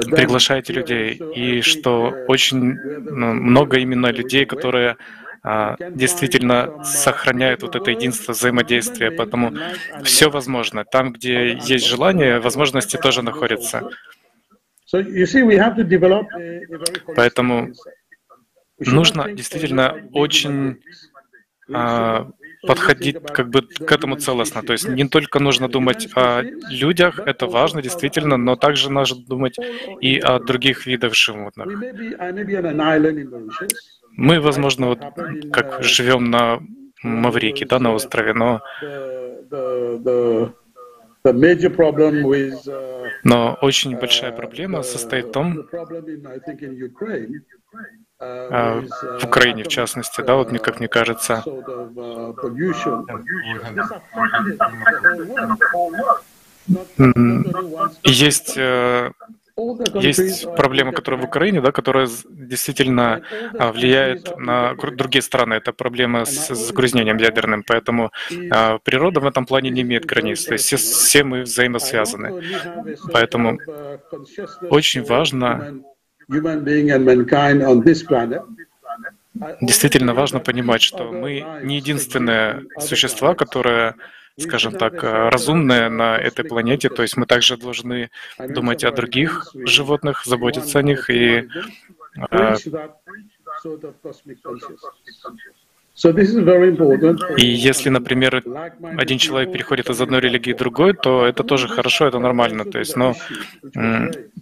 [0.00, 4.96] приглашаете людей, и что очень ну, много именно людей, которые
[5.42, 9.54] а, действительно сохраняют вот это единство взаимодействия, поэтому
[10.04, 10.84] все возможно.
[10.84, 13.90] Там, где есть желание, возможности тоже находятся.
[17.16, 17.72] Поэтому
[18.78, 20.82] нужно действительно очень
[21.72, 22.28] а,
[22.66, 24.62] подходить как бы к этому целостно.
[24.62, 29.56] То есть не только нужно думать о людях, это важно действительно, но также нужно думать
[30.00, 31.66] и о других видах животных.
[34.16, 35.00] Мы, возможно, вот
[35.52, 36.60] как живем на
[37.02, 38.60] Маврике, да, на острове, но
[43.24, 45.68] но очень большая проблема состоит в том,
[48.20, 51.42] в Украине, в частности, да, вот мне, как мне кажется,
[58.04, 59.10] есть э,
[59.94, 63.22] есть проблема, которая в Украине, да, которая действительно
[63.58, 65.54] а, влияет на другие страны.
[65.54, 67.62] Это проблема с загрязнением ядерным.
[67.66, 68.10] Поэтому
[68.50, 70.44] а, природа в этом плане не имеет границ.
[70.44, 72.42] То есть все, все мы взаимосвязаны.
[73.12, 73.58] Поэтому
[74.70, 75.82] очень важно
[79.60, 83.94] Действительно важно понимать, что мы не единственные существа, которые
[84.38, 86.88] скажем так, разумные на этой планете.
[86.88, 91.48] То есть мы также должны думать о других животных, заботиться о них и
[97.36, 98.42] и если, например,
[98.96, 102.64] один человек переходит из одной религии в другой, то это тоже хорошо, это нормально.
[102.64, 103.14] То есть, но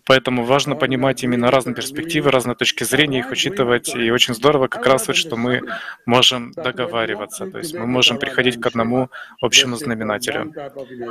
[0.06, 3.94] поэтому важно понимать именно разные перспективы, разные точки зрения, их учитывать.
[3.96, 5.62] И очень здорово как раз вот, что мы
[6.06, 9.08] можем договариваться, то есть мы можем приходить к одному
[9.40, 10.54] общему знаменателю.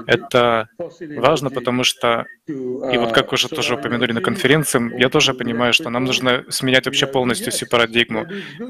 [0.07, 0.69] Это
[1.17, 5.89] важно, потому что, и вот как уже тоже упомянули на конференции, я тоже понимаю, что
[5.89, 8.25] нам нужно сменять вообще полностью всю парадигму,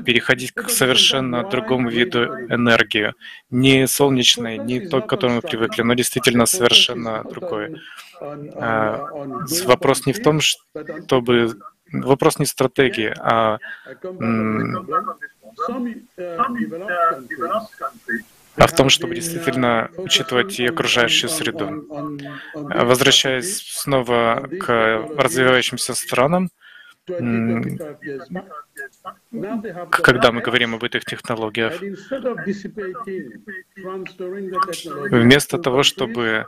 [0.06, 3.14] переходить к совершенно другому другому виду энергии,
[3.50, 7.82] не солнечной, не той, к которой мы привыкли, но действительно совершенно другой.
[8.56, 9.08] А,
[9.66, 11.58] вопрос не в том, чтобы...
[11.94, 13.60] Вопрос не стратегии, а
[18.58, 21.86] а в том, чтобы действительно учитывать и окружающую среду.
[22.54, 26.50] Возвращаясь снова к развивающимся странам,
[29.92, 31.80] когда мы говорим об этих технологиях,
[35.12, 36.48] вместо того, чтобы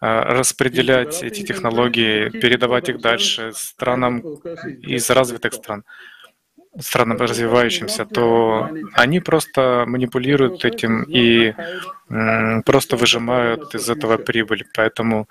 [0.00, 4.20] а, распределять эти технологии, передавать их дальше странам
[4.82, 5.84] из развитых стран,
[6.80, 11.54] странам развивающимся, то они просто манипулируют этим и
[12.64, 14.64] просто выжимают из этого прибыль.
[14.74, 15.28] Поэтому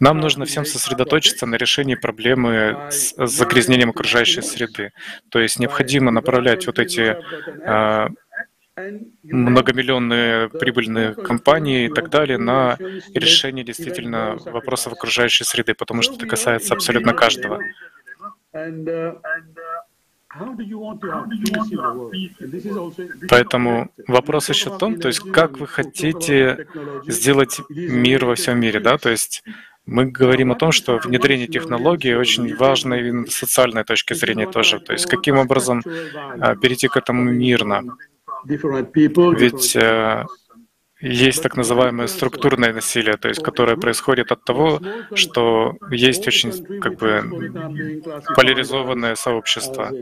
[0.00, 4.92] нам нужно всем сосредоточиться на решении проблемы с загрязнением окружающей среды.
[5.30, 7.16] То есть необходимо направлять вот эти
[7.66, 8.08] а,
[9.22, 12.76] многомиллионные прибыльные компании и так далее на
[13.14, 17.60] решение действительно вопросов окружающей среды, потому что это касается абсолютно каждого.
[23.28, 26.66] Поэтому вопрос еще в том, то есть как вы хотите
[27.06, 29.42] сделать мир во всем мире, да, то есть
[29.86, 34.80] мы говорим о том, что внедрение технологий очень важно и с социальной точки зрения тоже.
[34.80, 35.82] То есть каким образом
[36.40, 37.84] а, перейти к этому мирно.
[38.44, 39.76] Ведь
[41.00, 44.80] есть так называемое структурное насилие, то есть которое происходит от того,
[45.14, 47.22] что есть очень как бы
[48.34, 49.92] поляризованное сообщество.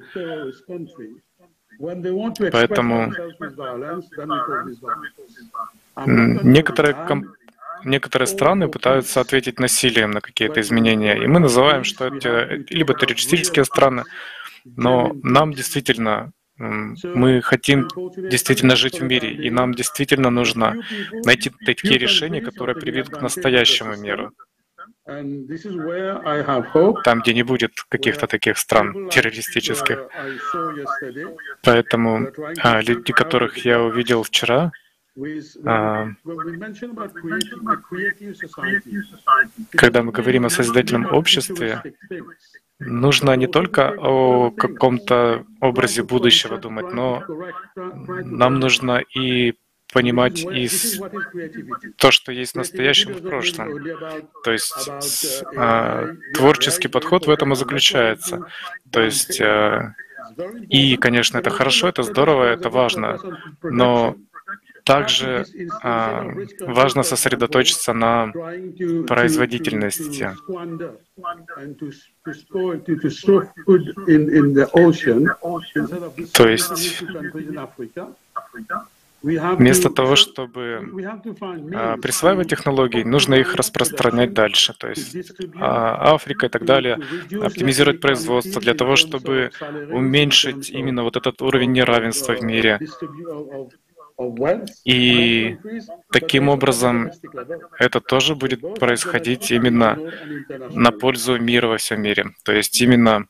[2.53, 3.13] Поэтому
[5.97, 7.27] некоторые комп
[7.85, 13.67] некоторые страны пытаются ответить насилием на какие-то изменения, и мы называем, что это либо террористические
[13.67, 14.05] страны,
[14.65, 20.75] но нам действительно мы хотим действительно жить в мире, и нам действительно нужно
[21.25, 24.33] найти такие решения, которые приведут к настоящему миру.
[27.05, 30.09] Там, где не будет каких-то таких стран террористических.
[31.63, 32.29] Поэтому
[32.59, 34.73] а, люди, которых я увидел вчера,
[39.71, 41.83] когда мы говорим о созидательном обществе,
[42.81, 47.23] нужно не только о каком-то образе будущего думать, но
[47.77, 49.55] нам нужно и
[49.93, 50.69] понимать и
[51.97, 53.69] то, что есть в настоящем и в прошлом.
[54.43, 54.91] То есть
[55.57, 58.49] а, творческий подход в этом и заключается.
[58.91, 59.95] То есть а,
[60.69, 63.21] и, конечно, это хорошо, это здорово, это важно,
[63.63, 64.17] но
[64.85, 65.47] также
[65.83, 66.27] а,
[66.61, 68.33] важно сосредоточиться на
[69.07, 70.31] производительности.
[76.33, 77.03] То есть
[79.25, 80.87] Вместо того, чтобы
[81.73, 85.17] а, присваивать технологии, нужно их распространять дальше, то есть
[85.57, 86.99] а, Африка и так далее,
[87.41, 89.51] оптимизировать производство для того, чтобы
[89.91, 92.79] уменьшить именно вот этот уровень неравенства в мире.
[94.85, 95.57] И
[96.13, 97.11] таким образом
[97.79, 99.99] это тоже будет происходить именно
[100.71, 102.27] на пользу мира во всем мире.
[102.45, 103.27] То есть именно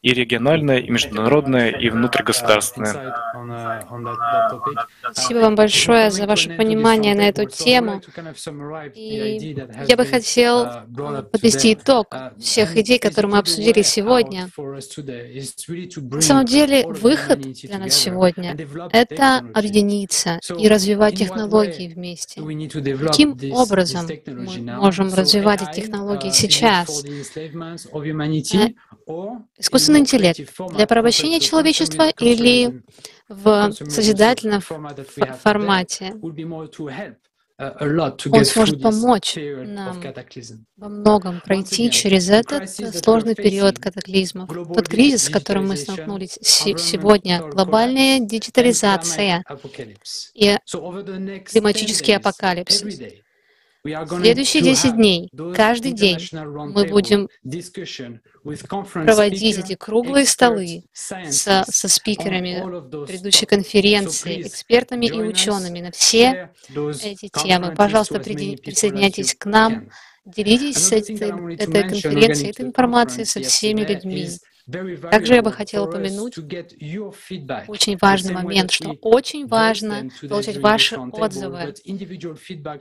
[0.00, 3.14] и региональное, и международное, и внутригосударственное.
[5.12, 8.00] Спасибо вам большое за ваше понимание на эту тему.
[8.94, 9.56] И
[9.88, 10.66] я бы хотел
[11.32, 14.48] подвести итог всех идей, которые мы обсудили сегодня.
[14.56, 18.56] На самом деле, выход для нас сегодня—
[18.92, 22.40] это объединиться и развивать технологии вместе.
[23.04, 27.04] Каким образом мы можем развивать эти технологии сейчас?
[29.56, 30.38] Искусственный интеллект
[30.74, 32.82] для порабощения человечества или
[33.28, 36.14] в созидательном формате.
[37.60, 40.00] Он сможет помочь нам
[40.76, 44.48] во многом пройти через этот сложный период катаклизмов.
[44.48, 49.42] Тот кризис, с которым мы столкнулись сегодня, глобальная диджитализация
[50.34, 50.56] и
[51.46, 53.00] климатический апокалипсис.
[53.84, 57.28] Следующие 10 дней, каждый день, мы будем
[58.92, 67.28] проводить эти круглые столы со, со спикерами предыдущей конференции, экспертами и учеными на все эти
[67.28, 67.74] темы.
[67.74, 69.90] Пожалуйста, присоединяйтесь к нам,
[70.24, 74.28] делитесь этой, этой конференцией, этой информацией со всеми людьми.
[75.10, 76.36] Также я бы хотела упомянуть
[77.68, 81.74] очень важный момент, что очень важно получать ваши отзывы.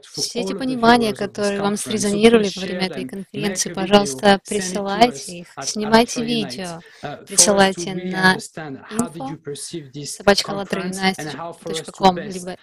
[0.02, 6.82] Все эти понимания, которые вам срезонировали во время этой конференции, пожалуйста, присылайте их, снимайте видео,
[7.26, 12.58] присылайте на info собачка.com, либо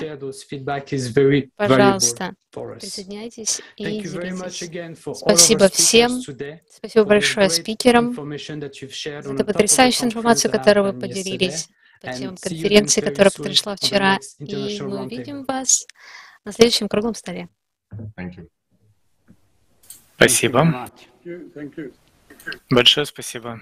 [1.55, 5.17] Пожалуйста, присоединяйтесь и делитесь.
[5.17, 6.21] Спасибо всем.
[6.69, 11.69] Спасибо большое спикерам за эту потрясающую информацию, которую вы поделились
[12.01, 14.19] по темам конференции, которая пришла вчера.
[14.39, 15.85] И мы увидим вас
[16.45, 17.49] на следующем круглом столе.
[20.15, 20.89] Спасибо.
[22.69, 23.59] Большое спасибо.